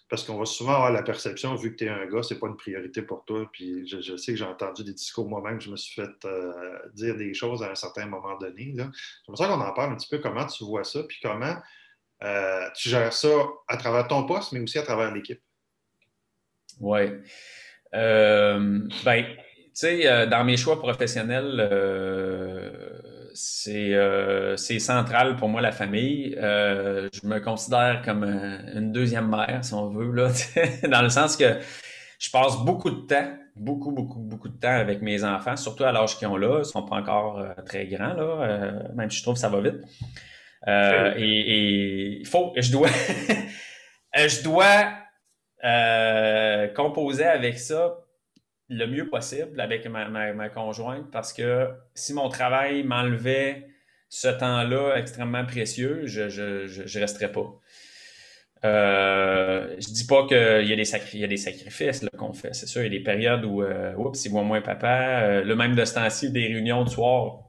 [0.09, 2.38] Euh, parce qu'on va souvent avoir la perception, vu que tu es un gars, c'est
[2.38, 3.49] pas une priorité pour toi.
[3.53, 7.16] Puis je, sais que j'ai entendu des discours moi-même, je me suis fait euh, dire
[7.16, 8.75] des choses à un certain moment donné.
[8.75, 11.57] J'aimerais ça qu'on en parle un petit peu, comment tu vois ça, puis comment
[12.75, 13.29] tu gères ça
[13.68, 15.40] à travers ton poste, mais aussi à travers l'équipe?
[16.81, 17.01] Oui.
[17.92, 19.25] ben,
[19.79, 21.61] tu sais, euh, dans mes choix professionnels,
[23.68, 26.35] euh, euh, c'est central pour moi la famille.
[26.37, 30.31] je me considère comme une deuxième mère, si on veut, là,
[30.88, 31.59] dans le sens que
[32.18, 35.92] je passe beaucoup de temps, beaucoup, beaucoup, beaucoup de temps avec mes enfants, surtout à
[35.92, 36.57] l'âge qu'ils ont là.
[36.57, 39.61] Ils ne sont pas encore très grands, là, même si je trouve que ça va
[39.61, 39.81] vite.
[40.66, 42.88] et il faut, je dois,
[44.14, 44.92] je dois
[46.74, 47.96] composer avec ça
[48.69, 53.67] le mieux possible avec ma, ma, conjointe parce que si mon travail m'enlevait
[54.09, 57.47] ce temps-là extrêmement précieux, je, je, je, resterais pas.
[58.65, 62.55] Euh, je dis pas qu'il y, a des y a des sacrifices qu'on fait.
[62.55, 65.23] C'est sûr, il y a des périodes où, euh, oups, il voit moins papa.
[65.23, 67.45] Euh, le même de ce temps-ci, des réunions du soir.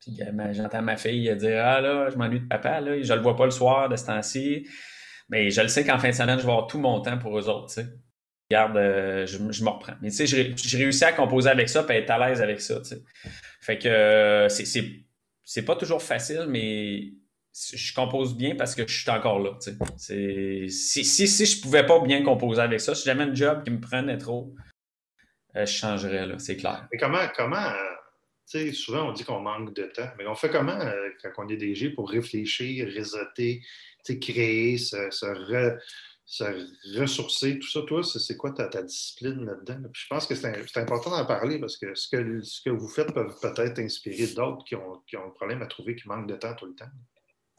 [0.00, 0.18] Puis
[0.52, 3.44] j'entends ma fille dire Ah là, je m'ennuie de papa, là, je le vois pas
[3.44, 4.66] le soir de ce temps-ci.
[5.28, 7.36] Mais je le sais qu'en fin de semaine, je vais avoir tout mon temps pour
[7.38, 7.80] eux autres.
[8.50, 9.94] Regarde, euh, je, me reprends.
[10.00, 12.80] Mais tu sais, j'ai réussi à composer avec ça et être à l'aise avec ça,
[12.80, 13.02] tu sais.
[13.60, 17.12] Fait que euh, c'est pas toujours facile, mais
[17.52, 19.58] je compose bien parce que je suis encore là.
[19.96, 23.70] Si, si, si je pouvais pas bien composer avec ça, si j'avais un job qui
[23.70, 24.54] me prenait trop,
[25.54, 26.86] je changerais, c'est clair.
[26.92, 27.72] Mais comment, comment
[28.46, 30.78] sais, souvent on dit qu'on manque de temps, mais on fait comment
[31.22, 33.62] quand on est DG pour réfléchir, réseauter,
[34.20, 35.26] créer, se,
[36.26, 36.44] se,
[36.98, 39.88] ressourcer, tout ça, toi, c'est quoi ta, discipline là-dedans?
[39.92, 43.14] Je pense que c'est important d'en parler parce que ce, que ce que vous faites
[43.14, 46.34] peut peut-être inspirer d'autres qui ont, qui ont un problème à trouver, qui manquent de
[46.34, 46.90] temps tout le temps.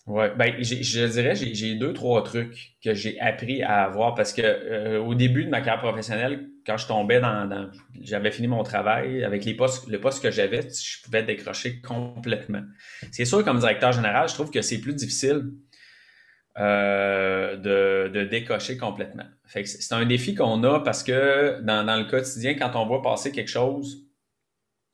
[0.08, 4.42] Oui, ben, je dirais, j'ai deux, trois trucs que j'ai appris à avoir parce que
[4.42, 7.70] euh, au début de ma carrière professionnelle, quand je tombais dans,
[8.02, 12.64] j'avais fini mon travail avec les postes, le poste que j'avais, je pouvais décrocher complètement.
[13.12, 15.52] C'est sûr, comme directeur général, je trouve que c'est plus difficile
[16.60, 19.26] euh, de, de, décocher complètement.
[19.46, 23.32] c'est un défi qu'on a parce que dans, dans, le quotidien, quand on voit passer
[23.32, 24.08] quelque chose,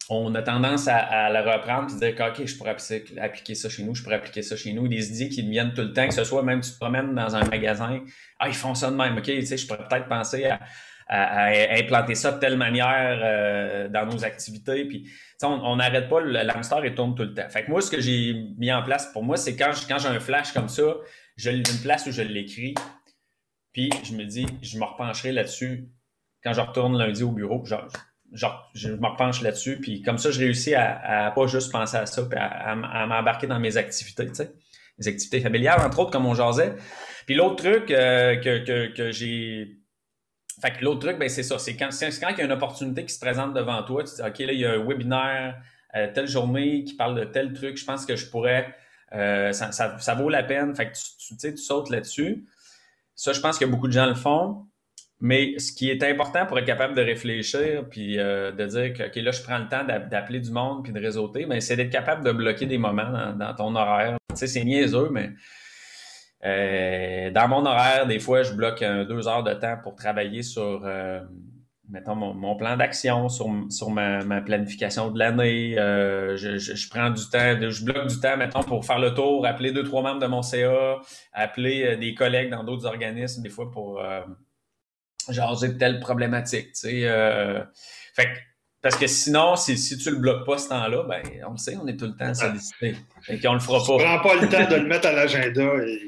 [0.09, 2.75] on a tendance à, le reprendre et dire OK, je pourrais
[3.21, 4.87] appliquer ça chez nous, je pourrais appliquer ça chez nous.
[4.87, 7.35] Des idées qui viennent tout le temps, que ce soit même tu te promènes dans
[7.35, 8.01] un magasin,
[8.39, 10.59] ah, ils font ça de même, OK, tu sais, je pourrais peut-être penser à,
[11.79, 14.85] implanter ça de telle manière euh, dans nos activités.
[14.85, 15.09] Puis,
[15.43, 17.47] on n'arrête pas, le hamster, il tourne tout le temps.
[17.49, 20.07] Fait que moi, ce que j'ai mis en place pour moi, c'est quand, quand j'ai
[20.07, 20.95] un flash comme ça,
[21.35, 22.75] j'ai une place où je l'écris,
[23.71, 25.89] puis je me dis, je me repencherai là-dessus
[26.43, 27.65] quand je retourne lundi au bureau.
[27.65, 27.87] Genre,
[28.31, 31.97] genre, je me repenche là-dessus, puis comme ça, je réussis à, à pas juste penser
[31.97, 34.53] à ça, puis à, m'embarquer dans mes activités, tu sais,
[34.99, 36.75] mes activités familiales, entre autres, comme on jasait.
[37.25, 39.77] Puis l'autre truc euh, que, que, j'ai...
[40.61, 43.05] Fait que l'autre truc, ben c'est ça, c'est quand, quand il y a une opportunité
[43.05, 45.55] qui se présente devant toi, tu dis, OK, là, il y a un webinaire
[45.95, 48.75] euh, telle journée qui parle de tel truc, je pense que je pourrais...
[49.13, 50.75] Euh, ça, ça, vaut la peine.
[50.75, 52.45] Fait que tu, tu, tu sautes là-dessus.
[53.15, 54.65] Ça, je pense que beaucoup de gens le font.
[55.19, 59.07] Mais ce qui est important pour être capable de réfléchir puis euh, de dire que
[59.07, 61.91] OK, là, je prends le temps d'appeler du monde puis de réseauter, mais c'est d'être
[61.91, 64.17] capable de bloquer des moments dans, ton horaire.
[64.31, 65.29] Tu sais, c'est niaiseux, mais
[66.43, 70.81] euh, dans mon horaire, des fois, je bloque deux heures de temps pour travailler sur,
[70.83, 71.21] euh,
[71.89, 75.75] mettons, mon, plan d'action, sur, sur ma, planification de l'année.
[75.75, 79.71] Je, je, prends du temps, je bloque du temps, mettons, pour faire le tour, appeler
[79.71, 80.99] deux, trois membres de mon CA,
[81.33, 84.01] appeler des collègues dans d'autres organismes, des fois pour
[85.31, 87.01] genre de telle problématique, tu sais.
[87.05, 87.63] Euh,
[88.13, 88.29] fait
[88.83, 91.77] parce que sinon, si, si tu le bloques pas ce temps-là, ben, on le sait,
[91.81, 92.97] on est tout le temps sollicité.
[93.21, 93.97] Fait qu'on le fera pas.
[93.97, 96.01] Tu prends pas le temps de le mettre à l'agenda et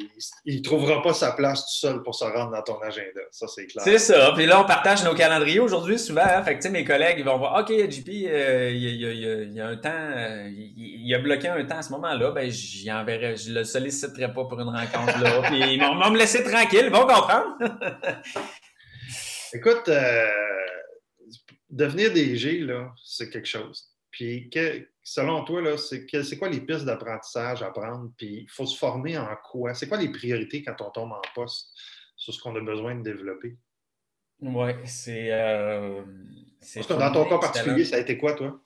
[0.44, 3.22] il, ne trouvera pas sa place tout seul pour se rendre dans ton agenda.
[3.32, 3.82] Ça, c'est clair.
[3.82, 4.34] C'est ça.
[4.36, 6.26] Puis là, on partage nos calendriers aujourd'hui souvent.
[6.26, 6.44] Hein.
[6.44, 9.90] Fait que, mes collègues, ils vont voir, OK, JP, euh, il, y a, un temps,
[9.94, 12.32] euh, il, a bloqué un temps à ce moment-là.
[12.32, 15.44] Ben, j'y enverrai, je le solliciterai pas pour une rencontre là.
[15.44, 16.88] Puis ils vont me laisser tranquille.
[16.88, 17.58] Ils vont comprendre.
[19.54, 20.28] Écoute, euh,
[21.76, 23.92] devenir DG, là, c'est quelque chose.
[24.10, 24.50] Puis,
[25.04, 26.08] selon toi, là, c'est,
[26.38, 28.12] quoi les pistes d'apprentissage à prendre?
[28.18, 29.74] Puis, il faut se former en quoi?
[29.74, 31.74] C'est quoi les priorités quand on tombe en poste
[32.16, 33.58] sur ce qu'on a besoin de développer?
[34.42, 35.32] Oui, c'est.
[35.32, 36.02] Euh,
[36.90, 38.60] dans ton cas particulier, ça a été quoi, toi?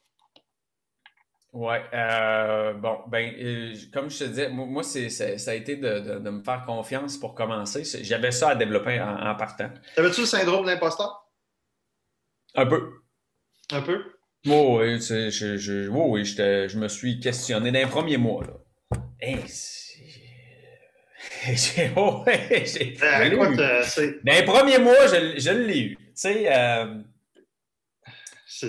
[1.52, 6.43] Oui, euh, bon, ben, comme je te disais, moi, c'est, ça a été de, me
[6.43, 7.84] faire confiance pour commencer.
[8.04, 9.72] J'avais ça à développer en, partant.
[9.95, 11.28] T'avais-tu le syndrome de l'imposteur?
[12.54, 12.98] Un peu.
[13.71, 14.03] Un peu?
[14.45, 18.43] oui, je, je, oui, je, me suis questionné dans les premiers mois.
[18.43, 18.53] Là.
[19.21, 19.43] Hey,
[21.95, 25.95] oh, j'ai, ben, euh, dans les premiers mois, je, je l'ai eu.
[25.95, 27.01] Tu sais, euh,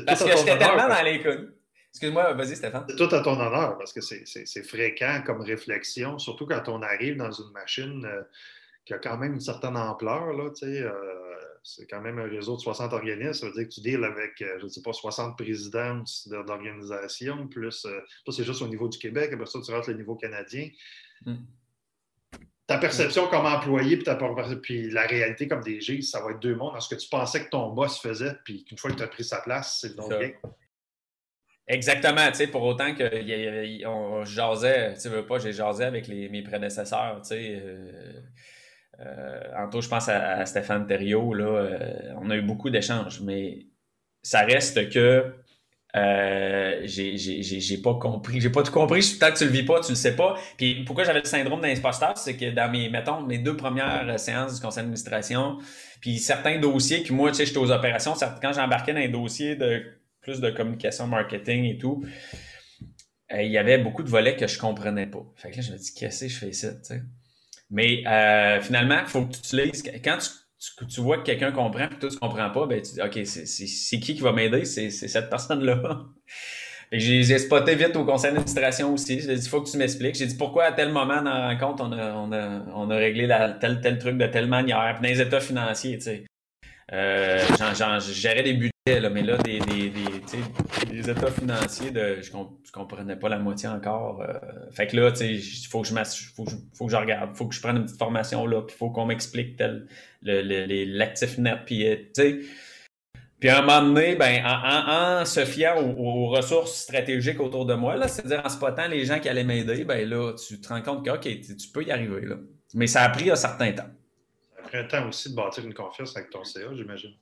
[0.07, 1.53] parce que j'étais tellement dans les coups.
[1.93, 2.85] Excuse-moi, vas-y, Stéphane.
[2.89, 7.17] C'est tout à ton honneur parce que c'est fréquent comme réflexion, surtout quand on arrive
[7.17, 8.23] dans une machine euh,
[8.85, 10.33] qui a quand même une certaine ampleur.
[10.33, 10.93] Là, euh,
[11.63, 13.33] c'est quand même un réseau de 60 organismes.
[13.35, 17.49] Ça veut dire que tu deals avec, euh, je ne sais pas, 60 présidents d'organisations,
[17.49, 17.91] plus, ça
[18.31, 20.69] c'est juste au niveau du Québec, après ça, tu rentres le niveau canadien.
[21.25, 21.37] Hmm.
[22.67, 24.17] Ta perception comme employé puis, ta,
[24.63, 26.75] puis la réalité comme DG, ça va être deux mondes.
[26.75, 29.09] Dans ce que tu pensais que ton boss faisait, puis qu'une fois que tu as
[29.09, 30.31] pris sa place, c'est donc bien.
[31.67, 36.43] Exactement, tu sais, pour autant que on jasait, tu veux pas, j'ai jasé avec mes
[36.43, 37.61] prédécesseurs, tu sais.
[37.61, 38.21] Euh,
[39.01, 43.67] euh je pense à, Stéphane Thériault, là, euh, on a eu beaucoup d'échanges, mais
[44.23, 45.33] ça reste que
[45.97, 49.93] euh, j'ai pas compris, j'ai pas tout compris, tant que tu le vis pas, tu
[49.93, 50.37] le sais pas.
[50.57, 54.55] Puis pourquoi j'avais le syndrome d'imposteur, c'est que dans mes, mettons, mes deux premières séances
[54.55, 55.59] du conseil d'administration,
[56.01, 59.57] puis certains dossiers que moi, tu sais, j'étais aux opérations, quand j'embarquais dans les dossiers
[59.57, 59.83] de
[60.21, 62.05] plus de communication marketing et tout,
[63.33, 65.25] il y avait beaucoup de volets que je comprenais pas.
[65.37, 67.03] Fait que là, je me dis, qu'est-ce que je fais ici, tu sais?
[67.71, 69.83] Mais euh, finalement, il faut que tu utilises.
[70.05, 72.83] Quand tu, tu, vois que quelqu'un comprend et que toi, tu ne comprends pas, ben,
[72.83, 74.65] tu dis OK, c'est qui qui va m'aider?
[74.65, 75.81] C'est cette personne-là.
[76.93, 79.21] J'ai spoté vite au conseil d'administration aussi.
[79.21, 80.17] J'ai dit, il faut que tu m'expliques.
[80.17, 82.97] J'ai dit, pourquoi à tel moment dans la rencontre, on a, on a, on a
[82.97, 84.97] réglé la, tel, tel truc de telle manière.
[85.01, 86.25] Puis dans les états financiers, tu sais.
[86.93, 87.39] Euh,
[88.13, 88.71] J'aurais des budgets,
[89.11, 89.59] mais là, des,
[91.09, 94.23] états financiers, je, je comprenais pas la moitié encore.
[94.23, 94.33] Euh,
[94.73, 95.95] fait que là, il faut que je
[96.35, 98.79] faut, faut que je regarde, faut que je prenne une petite formation là, puis il
[98.79, 99.87] faut qu'on m'explique tel
[100.23, 102.43] l'actif net, puis euh.
[103.39, 108.07] Puis à un moment donné, ben, en, se fiant aux, ressources stratégiques autour de moi,
[108.07, 111.27] c'est-à-dire en spotant les gens qui allaient m'aider, ben là, tu te rends compte que
[111.27, 112.29] tu peux y arriver.
[112.75, 113.89] Mais ça a pris un certain temps
[114.73, 117.15] un temps aussi de bâtir une confiance avec ton CA, j'imagine.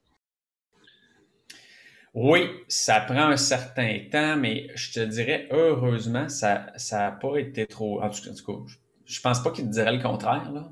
[2.14, 7.66] Oui, ça prend un certain temps, mais je te dirais, heureusement, ça n'a pas été
[7.66, 8.02] trop.
[8.02, 8.52] En tout, cas,
[9.04, 10.50] je pense pas qu'il te dirait le contraire.
[10.52, 10.70] Là.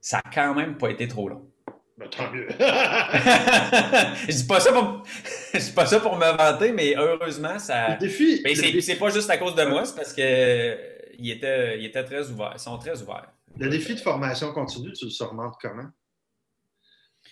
[0.00, 1.50] Ça n'a quand même pas été trop long.
[1.98, 2.46] Ben, tant mieux.
[2.58, 5.02] je dis pas ça pour
[5.54, 7.94] dis pas ça pour me vanter, mais heureusement, ça.
[7.94, 8.42] Le défi.
[8.44, 10.76] Mais c'est pas juste à cause de moi, c'est parce que
[11.18, 12.52] il était, il était très ouvert.
[12.54, 13.32] Ils sont très ouverts.
[13.58, 15.88] Le défi de formation continue, tu le surmontes comment?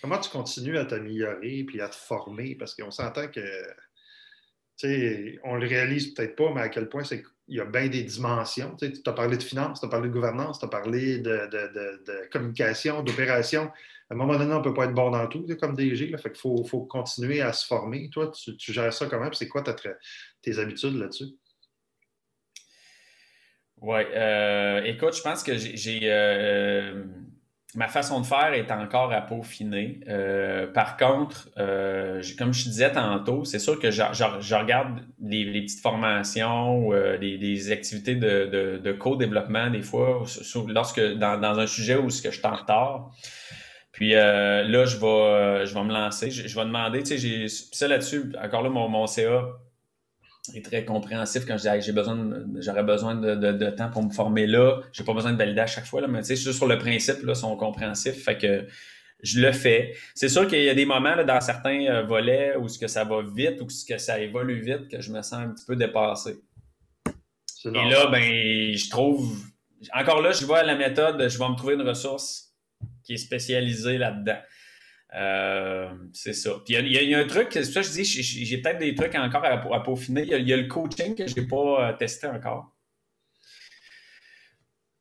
[0.00, 2.54] Comment tu continues à t'améliorer puis à te former?
[2.54, 7.04] Parce qu'on s'entend que, tu sais, on le réalise peut-être pas, mais à quel point
[7.04, 8.76] c'est y a bien des dimensions.
[8.76, 13.02] Tu as parlé de finance, tu as parlé de gouvernance, tu as parlé de, communication,
[13.02, 13.70] d'opération.
[14.10, 16.08] À un moment donné, on ne peut pas être bon dans tout, comme DG.
[16.08, 18.08] Là, fait qu'il faut, continuer à se former.
[18.10, 19.30] Toi, tu, gères ça comment?
[19.32, 19.62] C'est quoi
[20.42, 21.36] tes habitudes là-dessus?
[23.80, 24.00] Oui.
[24.14, 26.00] Euh, écoute, je pense que j'ai.
[27.74, 30.00] Euh, ma façon de faire est encore à peaufiner.
[30.08, 35.80] Euh, par contre, euh, comme je disais tantôt, c'est sûr que je, regarde les, petites
[35.80, 40.24] formations, euh, les, activités de, co-développement des fois,
[40.68, 43.10] lorsque dans, un sujet où ce que je suis en retard.
[43.92, 46.30] Puis là, je vais, je vais me lancer.
[46.30, 49.44] Je, vais demander, tu sais, j'ai ça là-dessus, encore là, mon, mon CA
[50.52, 54.46] est très compréhensif quand je dis j'ai besoin j'aurais besoin de, temps pour me former
[54.46, 54.80] là.
[54.92, 56.78] J'ai pas besoin de valider à chaque fois, là, mais tu sais, juste sur le
[56.78, 58.22] principe, là, sont compréhensifs.
[58.22, 58.66] Fait que
[59.22, 59.94] je le fais.
[60.14, 62.88] C'est sûr qu'il y a des moments là, dans certains euh, volets où ce que
[62.88, 65.64] ça va vite ou ce que ça évolue vite que je me sens un petit
[65.64, 66.36] peu dépassé.
[67.64, 68.22] Et là, ben,
[68.76, 69.34] je trouve.
[69.94, 72.54] Encore là, je vois la méthode, je vais me trouver une ressource
[73.02, 74.38] qui est spécialisée là-dedans.
[75.14, 76.60] Euh, c'est ça.
[76.64, 79.44] Puis il y, a un truc, c'est ça je dis, j'ai peut-être des trucs encore
[79.44, 80.22] à, peaufiner.
[80.22, 82.74] Il y, a le coaching que je n'ai pas euh, testé encore.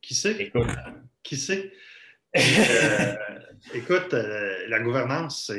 [0.02, 0.36] Qui sait?
[0.40, 0.68] Écoute.
[1.22, 1.72] Qui sait?
[2.36, 3.16] Euh,
[3.76, 5.52] écoute, la gouvernance,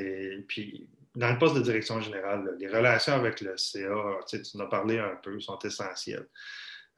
[0.48, 4.66] puis dans le poste de direction générale, les relations avec le CA, tu en as
[4.66, 6.26] parlé un peu, sont essentielles.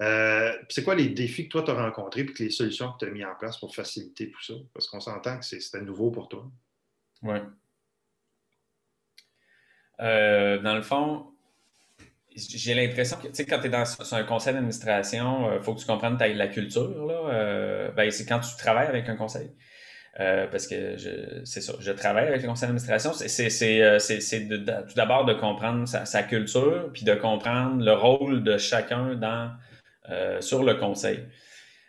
[0.00, 3.12] c'est quoi les défis que toi tu as rencontrés et les solutions que tu as
[3.12, 4.54] mis en place pour faciliter tout ça?
[4.72, 6.50] Parce qu'on s'entend que c'était nouveau pour toi.
[7.22, 7.38] Oui.
[10.00, 11.26] Euh, dans le fond,
[12.34, 15.74] j'ai l'impression que, tu sais, quand tu es dans un conseil d'administration, il euh, faut
[15.74, 17.06] que tu comprennes la culture.
[17.06, 17.30] Là.
[17.32, 19.50] Euh, ben, c'est quand tu travailles avec un conseil.
[20.16, 20.96] parce que
[21.44, 23.12] c'est ça, je travaille avec le conseil d'administration.
[23.14, 29.52] C'est tout d'abord de comprendre sa, culture, puis de comprendre le rôle de chacun dans,
[30.40, 31.26] sur le conseil.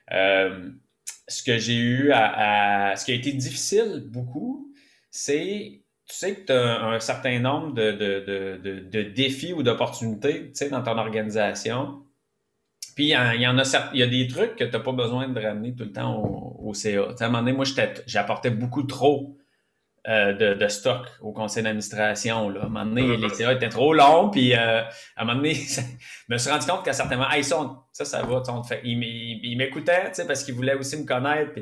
[0.10, 4.74] ce que j'ai eu à, Ce qui a été difficile beaucoup,
[5.10, 10.98] c'est, tu sais que tu as un certain nombre de, défis ou d'opportunités dans ton
[10.98, 12.04] organisation.
[12.96, 15.28] Puis il y, en a il y a des trucs que tu n'as pas besoin
[15.28, 17.04] de ramener tout le temps au, CA.
[17.20, 17.66] à un moment donné, moi,
[18.08, 19.38] j'apportais beaucoup trop
[20.08, 22.48] euh, de, stock au conseil d'administration.
[22.48, 24.88] À un moment donné, les CA étaient trop longs, puis euh, à
[25.18, 25.82] un moment donné, je
[26.30, 27.30] me suis rendu compte qu'à certains moments,
[27.92, 31.60] ça, ça, va, fait, il, m'écoutait parce qu'il voulait aussi me connaître.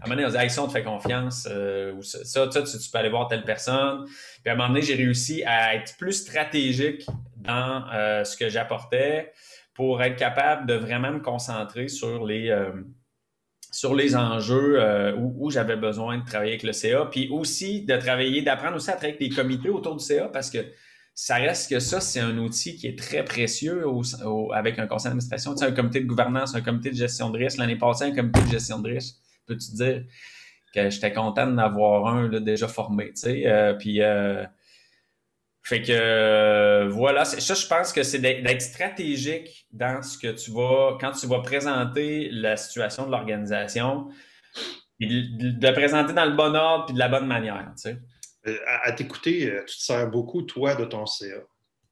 [0.00, 3.08] À un moment donné, on dit, on te fait confiance, euh, ça, tu, peux aller
[3.08, 4.04] voir telle personne.
[4.04, 8.48] Puis à un moment donné, j'ai réussi à être plus stratégique dans euh, ce que
[8.48, 9.32] j'apportais
[9.74, 12.72] pour être capable de vraiment me concentrer sur les, euh,
[13.70, 18.42] sur les enjeux où, j'avais besoin de travailler avec le CA, puis aussi de travailler,
[18.42, 20.58] d'apprendre aussi à travailler avec les comités autour du CA parce que
[21.14, 23.84] ça reste que ça, c'est un outil qui est très précieux
[24.52, 25.54] avec un conseil d'administration.
[25.54, 27.56] Tu sais, un comité de gouvernance, un comité de gestion de risque.
[27.56, 29.16] L'année passée, un comité de gestion de risque
[29.46, 30.04] peux-tu dire
[30.74, 33.46] que j'étais content d'en avoir un déjà formé, tu sais.
[33.46, 34.44] Euh, puis, euh,
[35.62, 40.52] fait que euh, voilà, ça, je pense que c'est d'être stratégique dans ce que tu
[40.52, 44.08] vas, quand tu vas présenter la situation de l'organisation,
[45.00, 47.72] de, la présenter dans le bon ordre puis de la bonne manière.
[48.84, 51.26] À, t'écouter, tu te sers beaucoup, toi, de ton CA.
[51.26, 51.42] Tu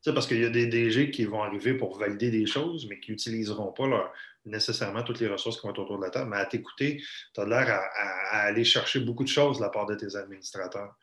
[0.02, 3.00] sais, parce qu'il y a des DG qui vont arriver pour valider des choses, mais
[3.00, 4.12] qui n'utiliseront pas leur,
[4.44, 7.02] nécessairement toutes les ressources qui vont être autour de la table, mais à t'écouter,
[7.34, 10.94] tu as l'air à, aller chercher beaucoup de choses de la part de tes administrateurs.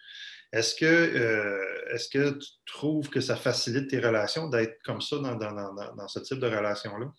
[0.51, 5.17] Est-ce que, euh, est que tu trouves que ça facilite tes relations d'être comme ça
[5.17, 7.13] dans, dans, ce type de relation-là?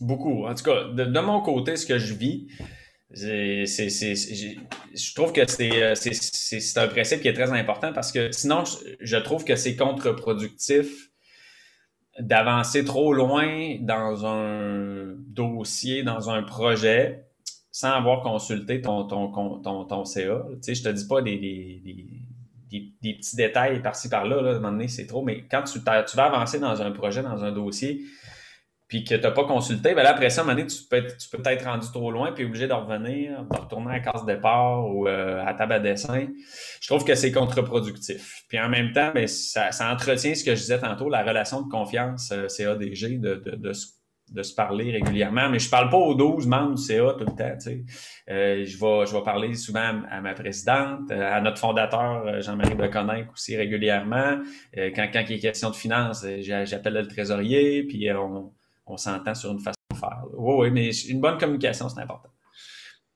[0.00, 0.46] Beaucoup.
[0.46, 2.48] En tout cas, de, mon côté, ce que je vis,
[3.12, 8.64] c'est, je trouve que euh, c'est, un principe qui est très important parce que sinon,
[9.00, 11.09] je trouve que c'est contre-productif
[12.20, 17.26] d'avancer trop loin dans un dossier, dans un projet,
[17.72, 20.42] sans avoir consulté ton, ton, ton, ton, CA.
[20.54, 21.80] Tu sais, je te dis pas des, des,
[23.02, 25.80] des, petits détails par-ci par-là, là, à un moment donné, c'est trop, mais quand tu,
[25.80, 28.02] tu vas avancer dans un projet, dans un dossier,
[28.90, 30.82] puis que tu n'as pas consulté, ben là, après ça, à un moment donné, tu
[30.82, 34.00] peux, tu peux être rendu trop loin, puis obligé de revenir, de retourner à la
[34.00, 36.26] case départ ou euh, à table à dessin.
[36.80, 38.42] Je trouve que c'est contre-productif.
[38.48, 41.62] Puis en même temps, ben, ça, ça, entretient ce que je disais tantôt, la relation
[41.62, 43.72] de confiance euh, CADG, de, de, de,
[44.32, 45.48] de, se parler régulièrement.
[45.50, 47.56] Mais je parle pas aux 12 membres du CA tout le temps.
[47.58, 47.84] Tu sais.
[48.28, 52.74] Euh, je, vais, je vais parler souvent à ma présidente, euh, à notre fondateur Jean-Marie
[52.74, 54.40] Deconninck aussi régulièrement.
[54.74, 58.52] quand, quand il est question de finances, j'appelle le trésorier, puis on
[58.90, 60.22] on s'entend sur une façon de faire.
[60.32, 62.30] Oui, oui, mais une bonne communication, c'est important.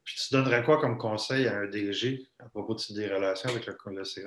[0.04, 3.66] Puis tu donnerais quoi comme conseil à un DG à propos de des relations avec
[3.66, 4.20] le, CA?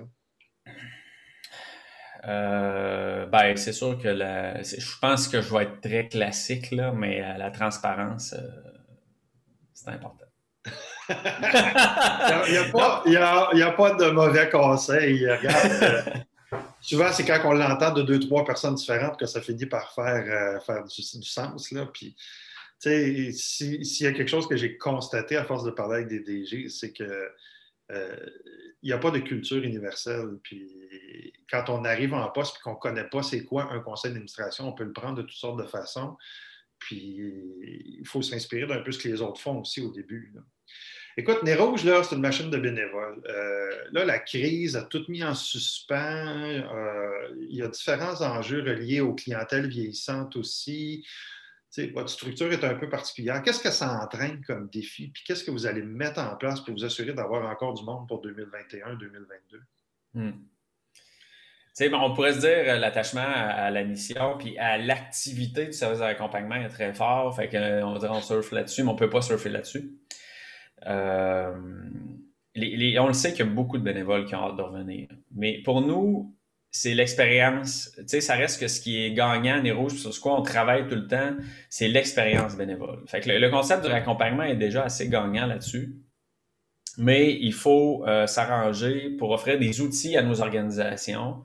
[2.26, 7.22] Euh, ben, c'est sûr que je pense que je vais être très classique, là, mais
[7.38, 8.40] la transparence, euh,
[9.74, 10.26] c'est important.
[11.10, 15.26] il n'y a, pas de mauvais conseils.
[15.30, 16.02] Regarde, euh,
[16.82, 20.26] souvent, c'est quand on l'entend de deux, trois personnes différentes que ça finit par faire,
[20.28, 21.68] euh, faire du, sens.
[21.68, 21.84] S'il
[22.82, 26.94] y a quelque chose que j'ai constaté à force de parler avec des DG, c'est
[26.94, 27.32] que
[27.92, 28.30] euh,
[28.84, 30.38] il n'y a pas de culture universelle.
[30.44, 34.12] Puis quand on arrive en poste et qu'on ne connaît pas c'est quoi un conseil
[34.12, 36.18] d'administration, on peut le prendre de toutes sortes de façons.
[36.80, 36.98] Puis
[38.00, 40.34] il faut s'inspirer d'un peu ce que les autres font aussi au début.
[41.20, 43.24] Écoute, Nez Rouge, là, c'est une machine de bénévoles.
[43.28, 46.28] Euh, là, la crise a tout mis en suspens.
[46.28, 51.04] Euh, il y a différents enjeux reliés aux clientèles vieillissantes aussi.
[51.96, 53.42] votre structure est un peu particulière.
[53.42, 55.08] Qu'est-ce que ça entraîne comme défi?
[55.08, 58.08] Puis qu'est-ce que vous allez mettre en place pour vous assurer d'avoir encore du monde
[58.08, 59.60] pour 2021-2022?
[60.14, 60.32] Hmm.
[61.94, 66.58] on pourrait se dire euh, l'attachement à, la mission puis à l'activité du service d'accompagnement
[66.58, 67.36] est très fort.
[67.36, 69.98] Fait qu'on on surfe là-dessus, mais on ne peut pas surfer là-dessus.
[70.86, 71.54] Euh,
[72.56, 75.08] on le sait qu'il y a beaucoup de bénévoles qui ont hâte de revenir.
[75.36, 76.36] Mais pour nous,
[76.72, 77.92] c'est l'expérience.
[77.98, 80.42] Tu sais, ça reste que ce qui est gagnant des rouges, sur ce quoi on
[80.42, 81.36] travaille tout le temps,
[81.70, 83.04] c'est l'expérience bénévole.
[83.08, 85.96] Fait que le, concept du raccompagnement est déjà assez gagnant là-dessus.
[86.98, 91.44] Mais il faut euh, s'arranger pour offrir des outils à nos organisations.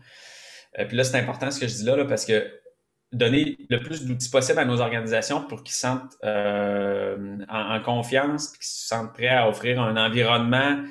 [0.79, 2.51] Euh, puis là, c'est important ce que je dis là, là parce que
[3.13, 8.49] donner le plus d'outils possible à nos organisations pour qu'ils se sentent euh, en, confiance,
[8.49, 10.83] qu'ils se sentent prêts à offrir un environnement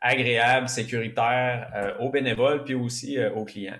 [0.00, 3.78] agréable, sécuritaire euh, aux bénévoles, puis aussi euh, aux clients.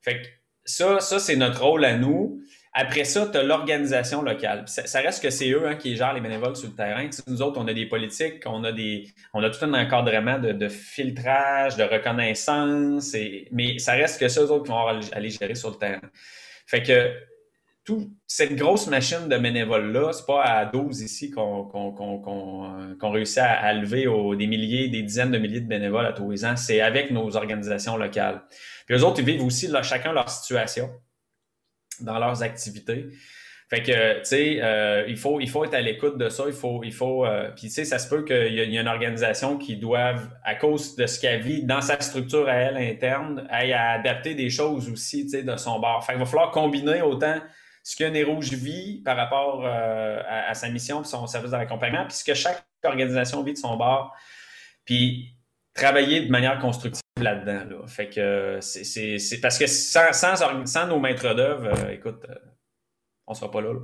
[0.00, 0.26] Fait que
[0.64, 2.40] ça, ça c'est notre rôle à nous.
[2.74, 4.64] Après ça, tu as l'organisation locale.
[4.66, 7.06] Ça, reste que c'est eux hein, qui gèrent les bénévoles sur le terrain.
[7.26, 10.68] nous autres, on a des politiques, on a des, on a tout un encadrement de,
[10.68, 13.14] filtrage, de reconnaissance,
[13.50, 16.00] mais ça reste que ceux autres qui vont aller gérer sur le terrain.
[16.66, 17.12] Fait que
[17.84, 24.06] toute cette grosse machine de bénévoles-là, c'est pas à 12 ici qu'on réussit à, lever
[24.36, 26.56] des milliers, des dizaines de milliers de bénévoles à tous les ans.
[26.56, 28.42] C'est avec nos organisations locales.
[28.86, 30.90] Puis eux autres, ils vivent aussi chacun leur situation
[32.00, 33.06] dans leurs activités.
[33.68, 36.44] Fait que, tu sais, euh, il, faut, il faut être à l'écoute de ça.
[36.46, 38.86] Il faut, il faut, euh, puis tu sais, ça se peut qu'il y, ait une
[38.86, 43.46] organisation qui doive, à cause de ce qu'elle vit dans sa structure à elle interne,
[43.48, 46.04] aille à adapter des choses aussi, tu sais, de son bord.
[46.04, 47.40] Fait qu'il va falloir combiner autant
[47.82, 52.24] ce qu'un héros vit par rapport euh, à, sa mission son service d'accompagnement, puis ce
[52.24, 54.14] que chaque organisation vit de son bord,
[54.84, 55.34] puis
[55.74, 57.86] travailler de manière constructive là-dedans.
[57.86, 62.34] Fait que c'est parce que sans, sans, nos maîtres d'œuvre, euh, écoute, euh,
[63.26, 63.74] on ne sera pas là.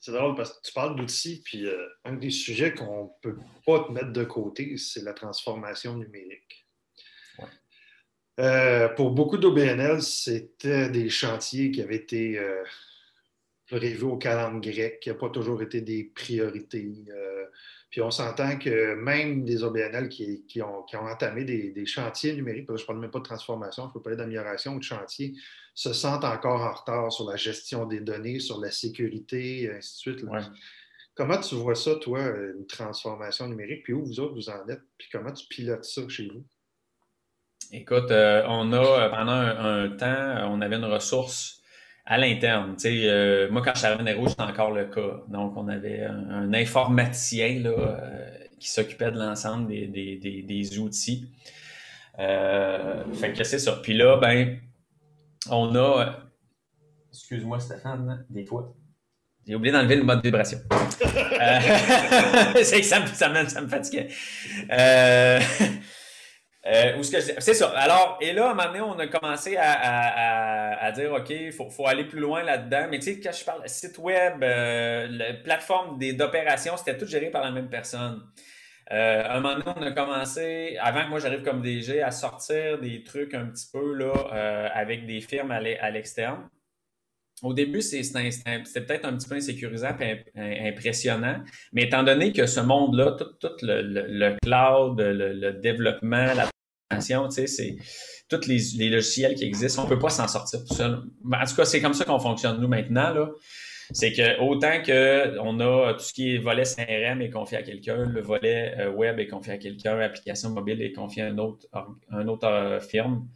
[0.00, 1.66] C'est drôle parce que tu parles d'outils, puis
[2.04, 6.66] un des sujets qu'on ne peut pas te mettre de côté, c'est la transformation numérique.
[8.96, 12.38] pour beaucoup d'OBNL, c'était des chantiers qui avaient été
[13.74, 16.94] prévu au calendrier grec, qui n'a pas toujours été des priorités.
[17.08, 17.44] Euh,
[17.90, 22.80] puis on s'entend que même des OBNL qui, ont, entamé des, chantiers numériques, parce que
[22.80, 25.34] je ne parle même pas de transformation, je peux parler d'amélioration ou de chantier,
[25.74, 29.94] se sentent encore en retard sur la gestion des données, sur la sécurité, et ainsi
[29.94, 30.26] de suite.
[31.14, 32.20] Comment tu vois ça, toi,
[32.56, 36.08] une transformation numérique, puis où vous autres vous en êtes, puis comment tu pilotes ça
[36.08, 36.44] chez vous?
[37.72, 41.63] Écoute, euh, on a, pendant un, temps, on avait une ressource
[42.06, 42.76] à l'interne.
[42.84, 45.22] Euh, moi, quand je suis à Nero, c'était encore le cas.
[45.28, 48.28] Donc, on avait un, informaticien là, euh,
[48.58, 51.30] qui s'occupait de l'ensemble des, des, des, outils.
[52.18, 53.78] Euh, fait que c'est ça.
[53.82, 54.58] Puis là, ben,
[55.50, 56.18] on a.
[57.10, 58.74] Excuse-moi, Stéphane, des fois.
[59.46, 60.58] J'ai oublié d'enlever le mode vibration.
[62.62, 64.08] c'est que ça me, ça me, ça me fatiguait.
[66.66, 67.68] Euh, c'est ça.
[67.76, 71.86] Alors, et là, à un moment donné, on a commencé à, dire, OK, il faut,
[71.86, 72.86] aller plus loin là-dedans.
[72.90, 77.30] Mais tu sais, quand je parle site web, euh, la plateforme d'opération, c'était tout géré
[77.30, 78.22] par la même personne.
[78.92, 82.10] Euh, à un moment donné, on a commencé, avant que moi j'arrive comme DG, à
[82.10, 84.12] sortir des trucs un petit peu là,
[84.74, 86.48] avec des firmes à l'externe.
[87.42, 88.30] Au début, c'était
[88.80, 91.42] peut-être un petit peu insécurisant et impressionnant,
[91.72, 96.48] mais étant donné que ce monde-là, tout, le, cloud, le, développement, la
[96.98, 97.76] tu sais, c'est
[98.28, 101.02] tous les, logiciels qui existent, on ne peut pas s'en sortir tout seul.
[101.24, 103.12] En tout cas, c'est comme ça qu'on fonctionne, nous, maintenant.
[103.12, 103.28] Là.
[103.92, 107.96] C'est que autant qu'on a tout ce qui est volet CRM est confié à quelqu'un,
[107.96, 111.66] le volet euh, web est confié à quelqu'un, l'application mobile est confié à une autre,
[112.10, 113.28] un autre euh, firme.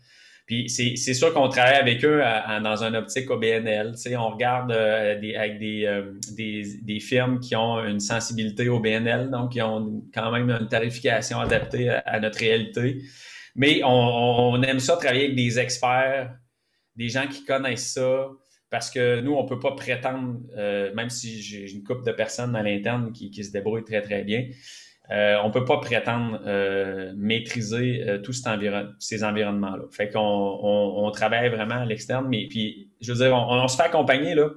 [0.46, 2.22] Puis c'est sûr qu'on travaille avec eux
[2.64, 3.92] dans un optique OBNL.
[3.92, 6.02] Tu sais, on regarde euh, avec des,
[6.34, 10.66] des, des, firmes qui ont une sensibilité au BNL, donc qui ont quand même une
[10.66, 13.02] tarification adaptée à notre réalité.
[13.59, 16.32] Mais on, aime ça travailler avec des experts,
[16.94, 18.28] des gens qui connaissent ça,
[18.70, 22.12] parce que nous, on ne peut pas prétendre, euh, même si j'ai une couple de
[22.12, 24.46] personnes à l'interne qui, se débrouillent très, très bien,
[25.11, 28.44] euh, on ne peut pas prétendre euh, maîtriser tous
[29.00, 29.84] ces environnements-là.
[29.90, 33.82] Fait qu'on on, travaille vraiment à l'externe, mais puis, je veux dire, on, se fait
[33.82, 34.50] accompagner, là.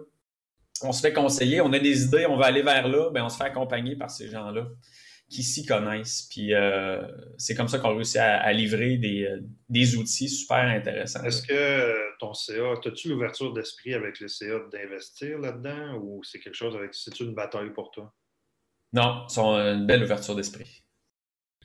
[0.84, 3.30] On se fait conseiller, on a des idées, on va aller vers là, ben on
[3.30, 4.68] se fait accompagner par ces gens-là
[5.32, 6.28] qui s'y connaissent.
[6.30, 7.02] Puis euh,
[7.38, 11.24] c'est comme ça qu'on réussit à, livrer euh, des, outils super intéressants.
[11.24, 16.56] Est-ce que ton CA, as-tu l'ouverture d'esprit avec le CA d'investir là-dedans ou c'est quelque
[16.56, 16.94] chose avec.
[16.94, 18.14] C'est-tu une bataille pour toi?
[18.94, 20.84] Non, c'est une belle ouverture d'esprit.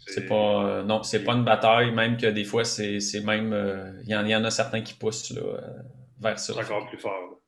[0.07, 4.11] C'est pas euh, non, c'est pas une bataille, même que des fois c'est même il
[4.11, 5.61] y, en a certains qui poussent là,
[6.21, 6.53] vers ça.
[6.55, 7.41] C'est encore plus fort.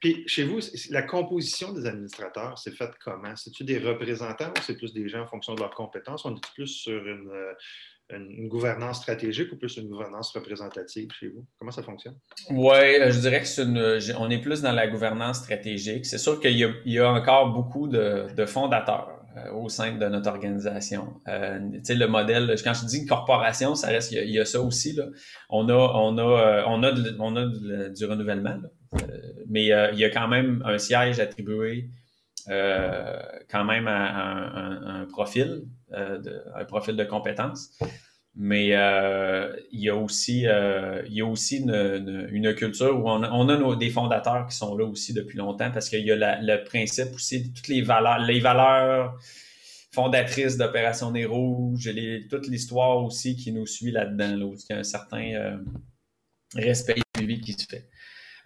[0.00, 3.34] Puis chez vous, la composition des administrateurs, c'est faite comment?
[3.34, 6.24] C'est-tu des représentants ou c'est plus des gens en fonction de leurs compétences?
[6.24, 7.52] On est plus sur une, euh,
[8.46, 11.44] gouvernance stratégique ou plus une gouvernance représentative chez vous?
[11.58, 12.16] Comment ça fonctionne?
[12.50, 16.06] Oui, euh, je dirais que c'est une, on est plus dans la gouvernance stratégique.
[16.06, 21.20] C'est sûr qu'il y, a encore beaucoup de, fondateurs euh, au sein de notre organisation.
[21.82, 24.94] sais, le modèle, quand je dis corporation, ça reste, il y a, ça aussi.
[24.94, 25.04] Là.
[25.50, 28.56] On a, on a, on a, on a du renouvellement.
[28.62, 28.68] Là.
[28.94, 31.90] Euh, mais euh, il y a quand même un siège attribué
[32.48, 33.20] euh,
[33.50, 37.78] quand même à, un, profil, de, un profil de compétences.
[38.36, 43.90] Mais il y a aussi, il y a aussi une, culture où on a, des
[43.90, 47.68] fondateurs qui sont là aussi depuis longtemps parce qu'il y a le principe aussi toutes
[47.68, 49.18] les valeurs, les valeurs
[49.92, 51.90] fondatrices d'Opération des Rouges,
[52.30, 55.58] toute l'histoire aussi qui nous suit là-dedans, là, il y a un certain
[56.54, 57.88] respect et qui se fait.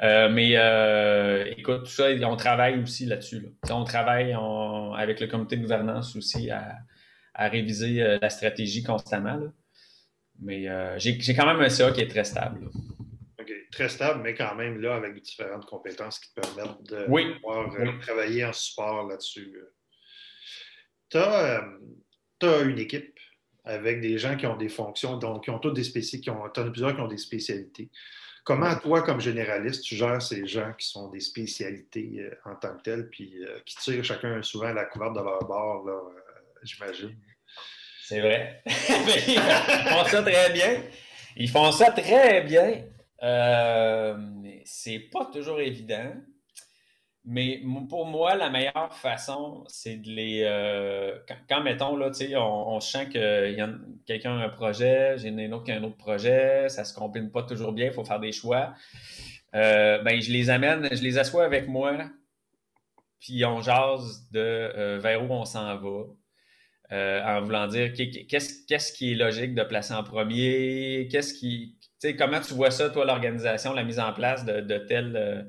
[0.03, 3.55] Euh, mais euh, écoute, tout ça, on travaille aussi là-dessus.
[3.71, 4.37] On travaille
[4.97, 6.79] avec le comité de gouvernance aussi à,
[7.35, 9.41] réviser euh, la stratégie constamment.
[10.41, 10.67] Mais
[10.99, 12.69] j'ai quand même un CA qui est très stable.
[13.41, 17.05] OK, très stable, mais quand même là, avec différentes compétences qui te permettent de
[17.41, 19.57] pouvoir travailler en support là-dessus.
[21.11, 21.63] Tu as,
[22.65, 23.19] une équipe
[23.65, 26.45] avec des gens qui ont des fonctions, donc qui ont toutes des spécialités, qui ont,
[26.45, 27.91] as plusieurs qui ont des spécialités.
[28.45, 32.77] Comment toi, comme généraliste, tu gères ces gens qui sont des spécialités euh, en tant
[32.77, 36.01] que telles, puis euh, qui tirent chacun souvent la couverte de leur bord, euh,
[36.65, 37.17] j'imagine?
[38.13, 38.63] C'est vrai.
[38.67, 40.83] Ils font ça très bien.
[41.35, 42.85] Ils font ça très bien.
[43.23, 46.13] mais c'est pas toujours évident.
[47.25, 50.43] Mais pour moi, la meilleure façon, c'est de les.
[50.45, 51.17] Euh,
[51.49, 53.55] quand, mettons, là, sais, on, sent que
[54.05, 57.31] quelqu'un a un projet, j'ai un autre qui a un autre projet, ça se combine
[57.31, 58.75] pas toujours bien, il faut faire des choix.
[59.55, 61.97] Euh, ben, je les amène, je les assois avec moi,
[63.21, 66.03] puis on jase de euh, vers où on s'en va.
[66.93, 71.77] En voulant dire qu'est-ce qui est logique de placer en premier, qu'est-ce qui.
[71.81, 75.49] Tu sais, comment tu vois ça, toi, l'organisation, la mise en place de, de tel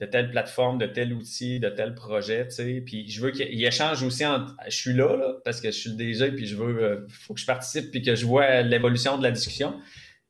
[0.00, 2.82] de telle plateforme, de tel outil, de tel projet, tu sais?
[2.84, 4.56] Puis je veux qu'il échange aussi entre.
[4.66, 6.82] Je suis là, là, parce que je suis le DG, puis je veux.
[6.82, 9.78] Euh, faut que je participe, puis que je vois l'évolution de la discussion.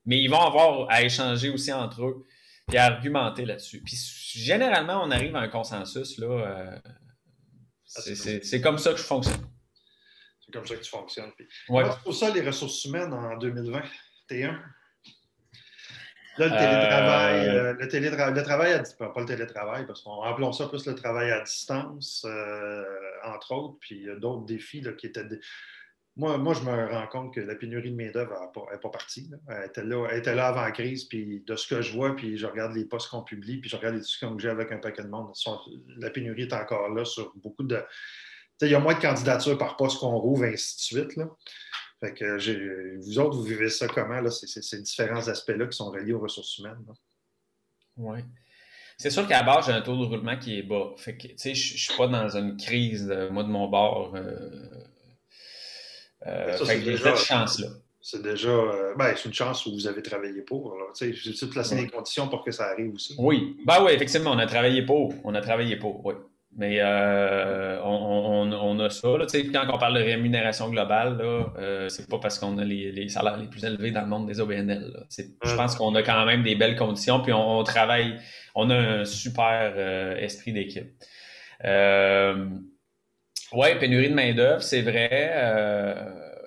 [0.07, 2.27] Mais ils vont avoir à échanger aussi entre eux,
[2.67, 3.81] puis à argumenter là-dessus.
[3.85, 3.97] Puis
[4.35, 6.27] généralement, on arrive à un consensus, là.
[6.27, 6.79] Euh,
[7.97, 9.37] ah, c'est comme ça que je fonctionne.
[10.51, 11.31] C'est comme ça que tu fonctionnes.
[11.69, 13.83] Pour ça, les ressources humaines en 2020,
[14.29, 14.59] T1?
[16.39, 20.23] Là, le télétravail, euh, euh, le, télétravail le travail à pas le télétravail, parce qu'on
[20.23, 22.85] appelons ça plus le travail à distance, euh,
[23.25, 25.27] entre autres, puis d'autres défis qui étaient.
[26.17, 28.35] Moi, moi, je me rends compte que la pénurie de main-d'œuvre
[28.73, 29.31] n'est pas, partie.
[29.49, 32.37] Elle, était là, était là avant la crise, puis de ce que je vois, puis
[32.37, 34.79] je regarde les postes qu'on publie, puis je regarde les discussions que j'ai avec un
[34.79, 35.33] paquet de monde,
[35.99, 37.83] la pénurie est encore là sur beaucoup de.
[38.63, 41.17] Il y a moins de candidatures par poste qu'on rouvre, ainsi de suite.
[41.17, 41.29] Là.
[42.01, 44.21] Fait que vous autres, vous vivez ça comment?
[44.21, 44.31] Là?
[44.31, 46.85] C'est, ces différents aspects-là qui sont reliés aux ressources humaines.
[47.97, 48.21] Oui.
[48.97, 50.93] C'est sûr qu'à la base, j'ai un taux de roulement qui est bas.
[50.99, 54.15] Fait que, tu sais, je ne suis pas dans une crise, moi, de mon bord.
[54.15, 54.51] Euh,
[56.27, 57.69] euh, ça, fait que j'ai cette chance-là.
[58.03, 60.77] C'est déjà, euh, ben, c'est une chance où vous avez travaillé pour.
[60.95, 63.15] Tu sais, j'ai placé les conditions pour que ça arrive aussi.
[63.19, 65.15] Oui, ben oui, effectivement, on a travaillé pour.
[65.25, 66.15] On a travaillé pour, oui.
[66.57, 69.09] Mais euh, on, a ça.
[69.17, 73.37] Là, quand on parle de rémunération globale, euh, c'est pas parce qu'on a les, salaires
[73.37, 75.07] les plus élevés dans le monde des OBNL.
[75.17, 78.17] Je pense qu'on a quand même des belles conditions, puis on, travaille,
[78.55, 80.91] on a un super euh, esprit d'équipe.
[83.53, 85.33] oui, pénurie de main-d'œuvre, c'est vrai.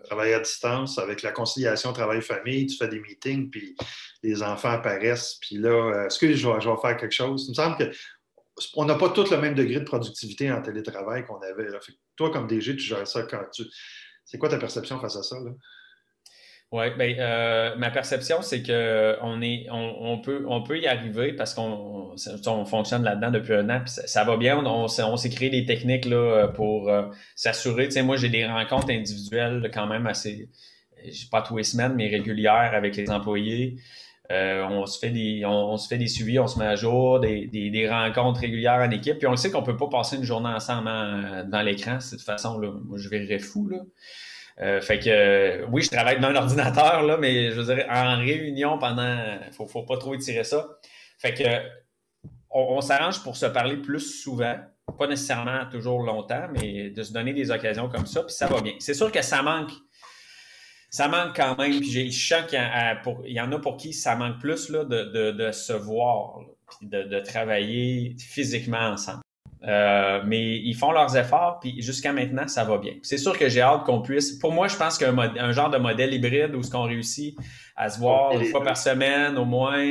[0.04, 3.74] Travail à distance, avec la conciliation travail-famille, tu fais des meetings, puis
[4.22, 7.46] les enfants apparaissent, puis là, est-ce que je vais, je vais faire quelque chose?
[7.48, 7.90] Il me semble que
[8.76, 11.68] on n'a pas tous le même degré de productivité en télétravail qu'on avait.
[12.16, 13.64] toi, comme DG, tu gères ça quand tu.
[14.26, 15.36] C'est quoi ta perception face à ça?
[16.72, 21.54] Oui, ben, euh, ma perception, c'est qu'on est, on, peut, on peut y arriver parce
[21.54, 22.16] qu'on
[22.66, 24.58] fonctionne là-dedans depuis un an, ça, va bien.
[24.66, 26.08] On, s'est créé des techniques
[26.56, 27.04] pour euh,
[27.36, 27.90] s'assurer.
[27.90, 30.50] Tu moi, j'ai des rencontres individuelles quand même assez,
[31.32, 33.76] pas tous les semaines, mais régulières avec les employés.
[34.32, 37.20] Euh, on, se fait des, on, se fait des suivis, on se met à jour,
[37.20, 39.18] des, rencontres régulières en équipe.
[39.18, 41.98] Puis on sait qu'on ne peut pas passer une journée ensemble hein, dans l'écran.
[41.98, 43.68] De toute façon, là, moi, je verrais fou.
[43.68, 43.80] Là.
[44.62, 48.18] Euh, fait que oui, je travaille dans un ordinateur, là, mais je veux dire, en
[48.18, 49.18] réunion pendant.
[49.52, 50.68] Faut, faut pas trop étirer ça.
[51.18, 51.44] Fait que
[52.54, 54.56] on, s'arrange pour se parler plus souvent.
[54.98, 58.62] Pas nécessairement toujours longtemps, mais de se donner des occasions comme ça, puis ça va
[58.62, 58.74] bien.
[58.80, 59.72] C'est sûr que ça manque
[60.94, 61.80] ça manque quand même.
[61.80, 62.60] Puis je sens qu'il
[63.26, 66.40] y, en a pour qui ça manque plus là, de, se voir,
[66.70, 69.22] puis de, travailler physiquement ensemble.
[69.64, 72.94] Euh, mais ils font leurs efforts, puis jusqu'à maintenant, ça va bien.
[73.02, 74.34] C'est sûr que j'ai hâte qu'on puisse.
[74.34, 77.36] Pour moi, je pense qu'un un genre de modèle hybride où ce qu'on réussit
[77.76, 79.84] à se voir une fois par semaine au moins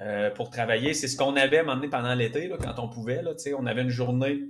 [0.00, 3.22] euh, pour travailler, c'est ce qu'on avait mené pendant l'été, quand on pouvait.
[3.22, 4.40] Là, on avait une journée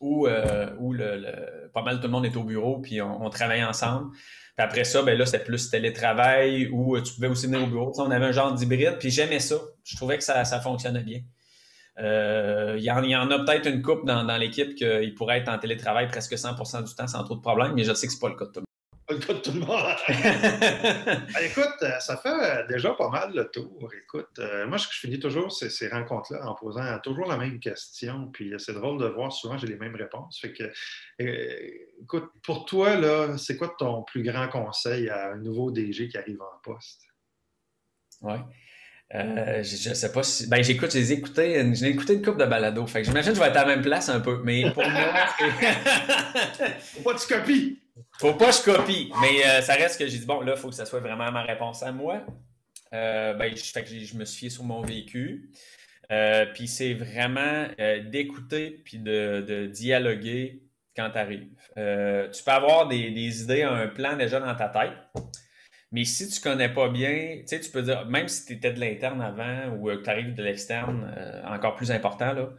[0.00, 3.64] où, euh, où le, pas mal tout le monde est au bureau, puis on travaillait
[3.64, 4.12] ensemble.
[4.56, 7.66] Puis après ça, ben là, c'était plus télétravail ou euh, tu pouvais aussi venir au
[7.66, 7.92] bureau.
[7.98, 9.56] on avait un genre d'hybride, puis j'aimais ça.
[9.84, 11.20] Je trouvais que ça, fonctionnait bien.
[11.98, 15.38] Euh, il, y en, y, en, a peut-être une coupe dans, dans l'équipe qu'il pourrait
[15.38, 18.12] être en télétravail presque 100% du temps sans trop de problèmes, mais je sais que
[18.12, 18.64] ce n'est pas le cas de tout
[19.12, 19.96] le cas de tout le monde.
[20.08, 23.90] Ben, écoute, euh, ça fait euh, déjà pas mal le tour.
[24.02, 28.28] Écoute, euh, moi, je, finis toujours ces, rencontres-là en posant toujours la même question.
[28.32, 30.38] Puis c'est drôle de voir, souvent, j'ai les mêmes réponses.
[30.40, 30.70] Fait que,
[31.18, 36.18] écoute, pour toi, là, c'est quoi ton plus grand conseil à un nouveau DG qui
[36.18, 37.02] arrive en poste?
[38.22, 38.36] Oui.
[39.10, 40.48] je, ne sais pas si.
[40.48, 42.86] Ben, j'écoute, j'ai écouté, j'ai écouté une coupe de balado.
[42.86, 44.40] Fait que j'imagine que je vais être à la même place un peu.
[44.44, 45.02] Mais pour moi,
[46.78, 47.81] Faut pas que tu copies.
[48.18, 50.58] Faut pas que je copie, mais euh, ça reste que j'ai dit, bon, là, il
[50.58, 52.24] faut que ça soit vraiment ma réponse à moi.
[52.94, 55.50] Euh, ben, je, que je me suis fié sur mon vécu.
[56.10, 57.68] Euh, puis c'est vraiment
[58.10, 60.62] d'écouter puis de, dialoguer
[60.96, 61.48] quand tu arrives.
[61.76, 64.92] tu peux avoir des, idées, un plan déjà dans ta tête,
[65.90, 68.72] mais si tu connais pas bien, tu sais, tu peux dire, même si tu étais
[68.72, 71.14] de l'interne avant ou que tu arrives de l'externe,
[71.46, 72.50] encore plus important, là,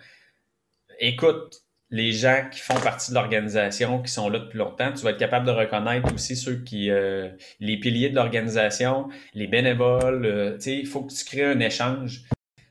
[1.00, 5.12] écoute les gens qui font partie de l'organisation, qui sont là depuis longtemps, tu vas
[5.12, 7.30] être capable de reconnaître aussi ceux qui, euh,
[7.60, 10.26] les piliers de l'organisation, les bénévoles.
[10.26, 12.24] Euh, tu sais, il faut que tu crées un échange,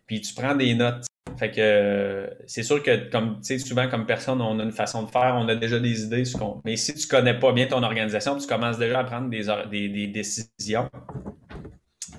[0.07, 1.07] puis tu prends des notes.
[1.39, 4.73] Fait que euh, c'est sûr que comme tu sais souvent comme personne on a une
[4.73, 7.53] façon de faire, on a déjà des idées ce qu'on mais si tu connais pas
[7.53, 10.91] bien ton organisation, tu commences déjà à prendre des, des, décisions.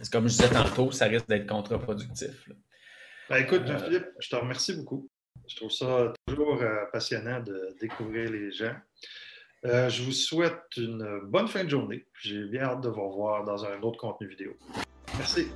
[0.01, 2.49] C'est comme je disais tantôt, ça risque d'être contre-productif.
[3.29, 5.07] Ben, écoute, Jean-Philippe, je te remercie beaucoup.
[5.53, 8.73] Je trouve ça toujours euh, passionnant de découvrir les gens.
[9.65, 12.07] Euh, je vous souhaite une bonne fin de journée.
[12.19, 14.53] J'ai bien hâte de vous revoir dans un autre contenu vidéo.
[15.15, 15.49] Merci.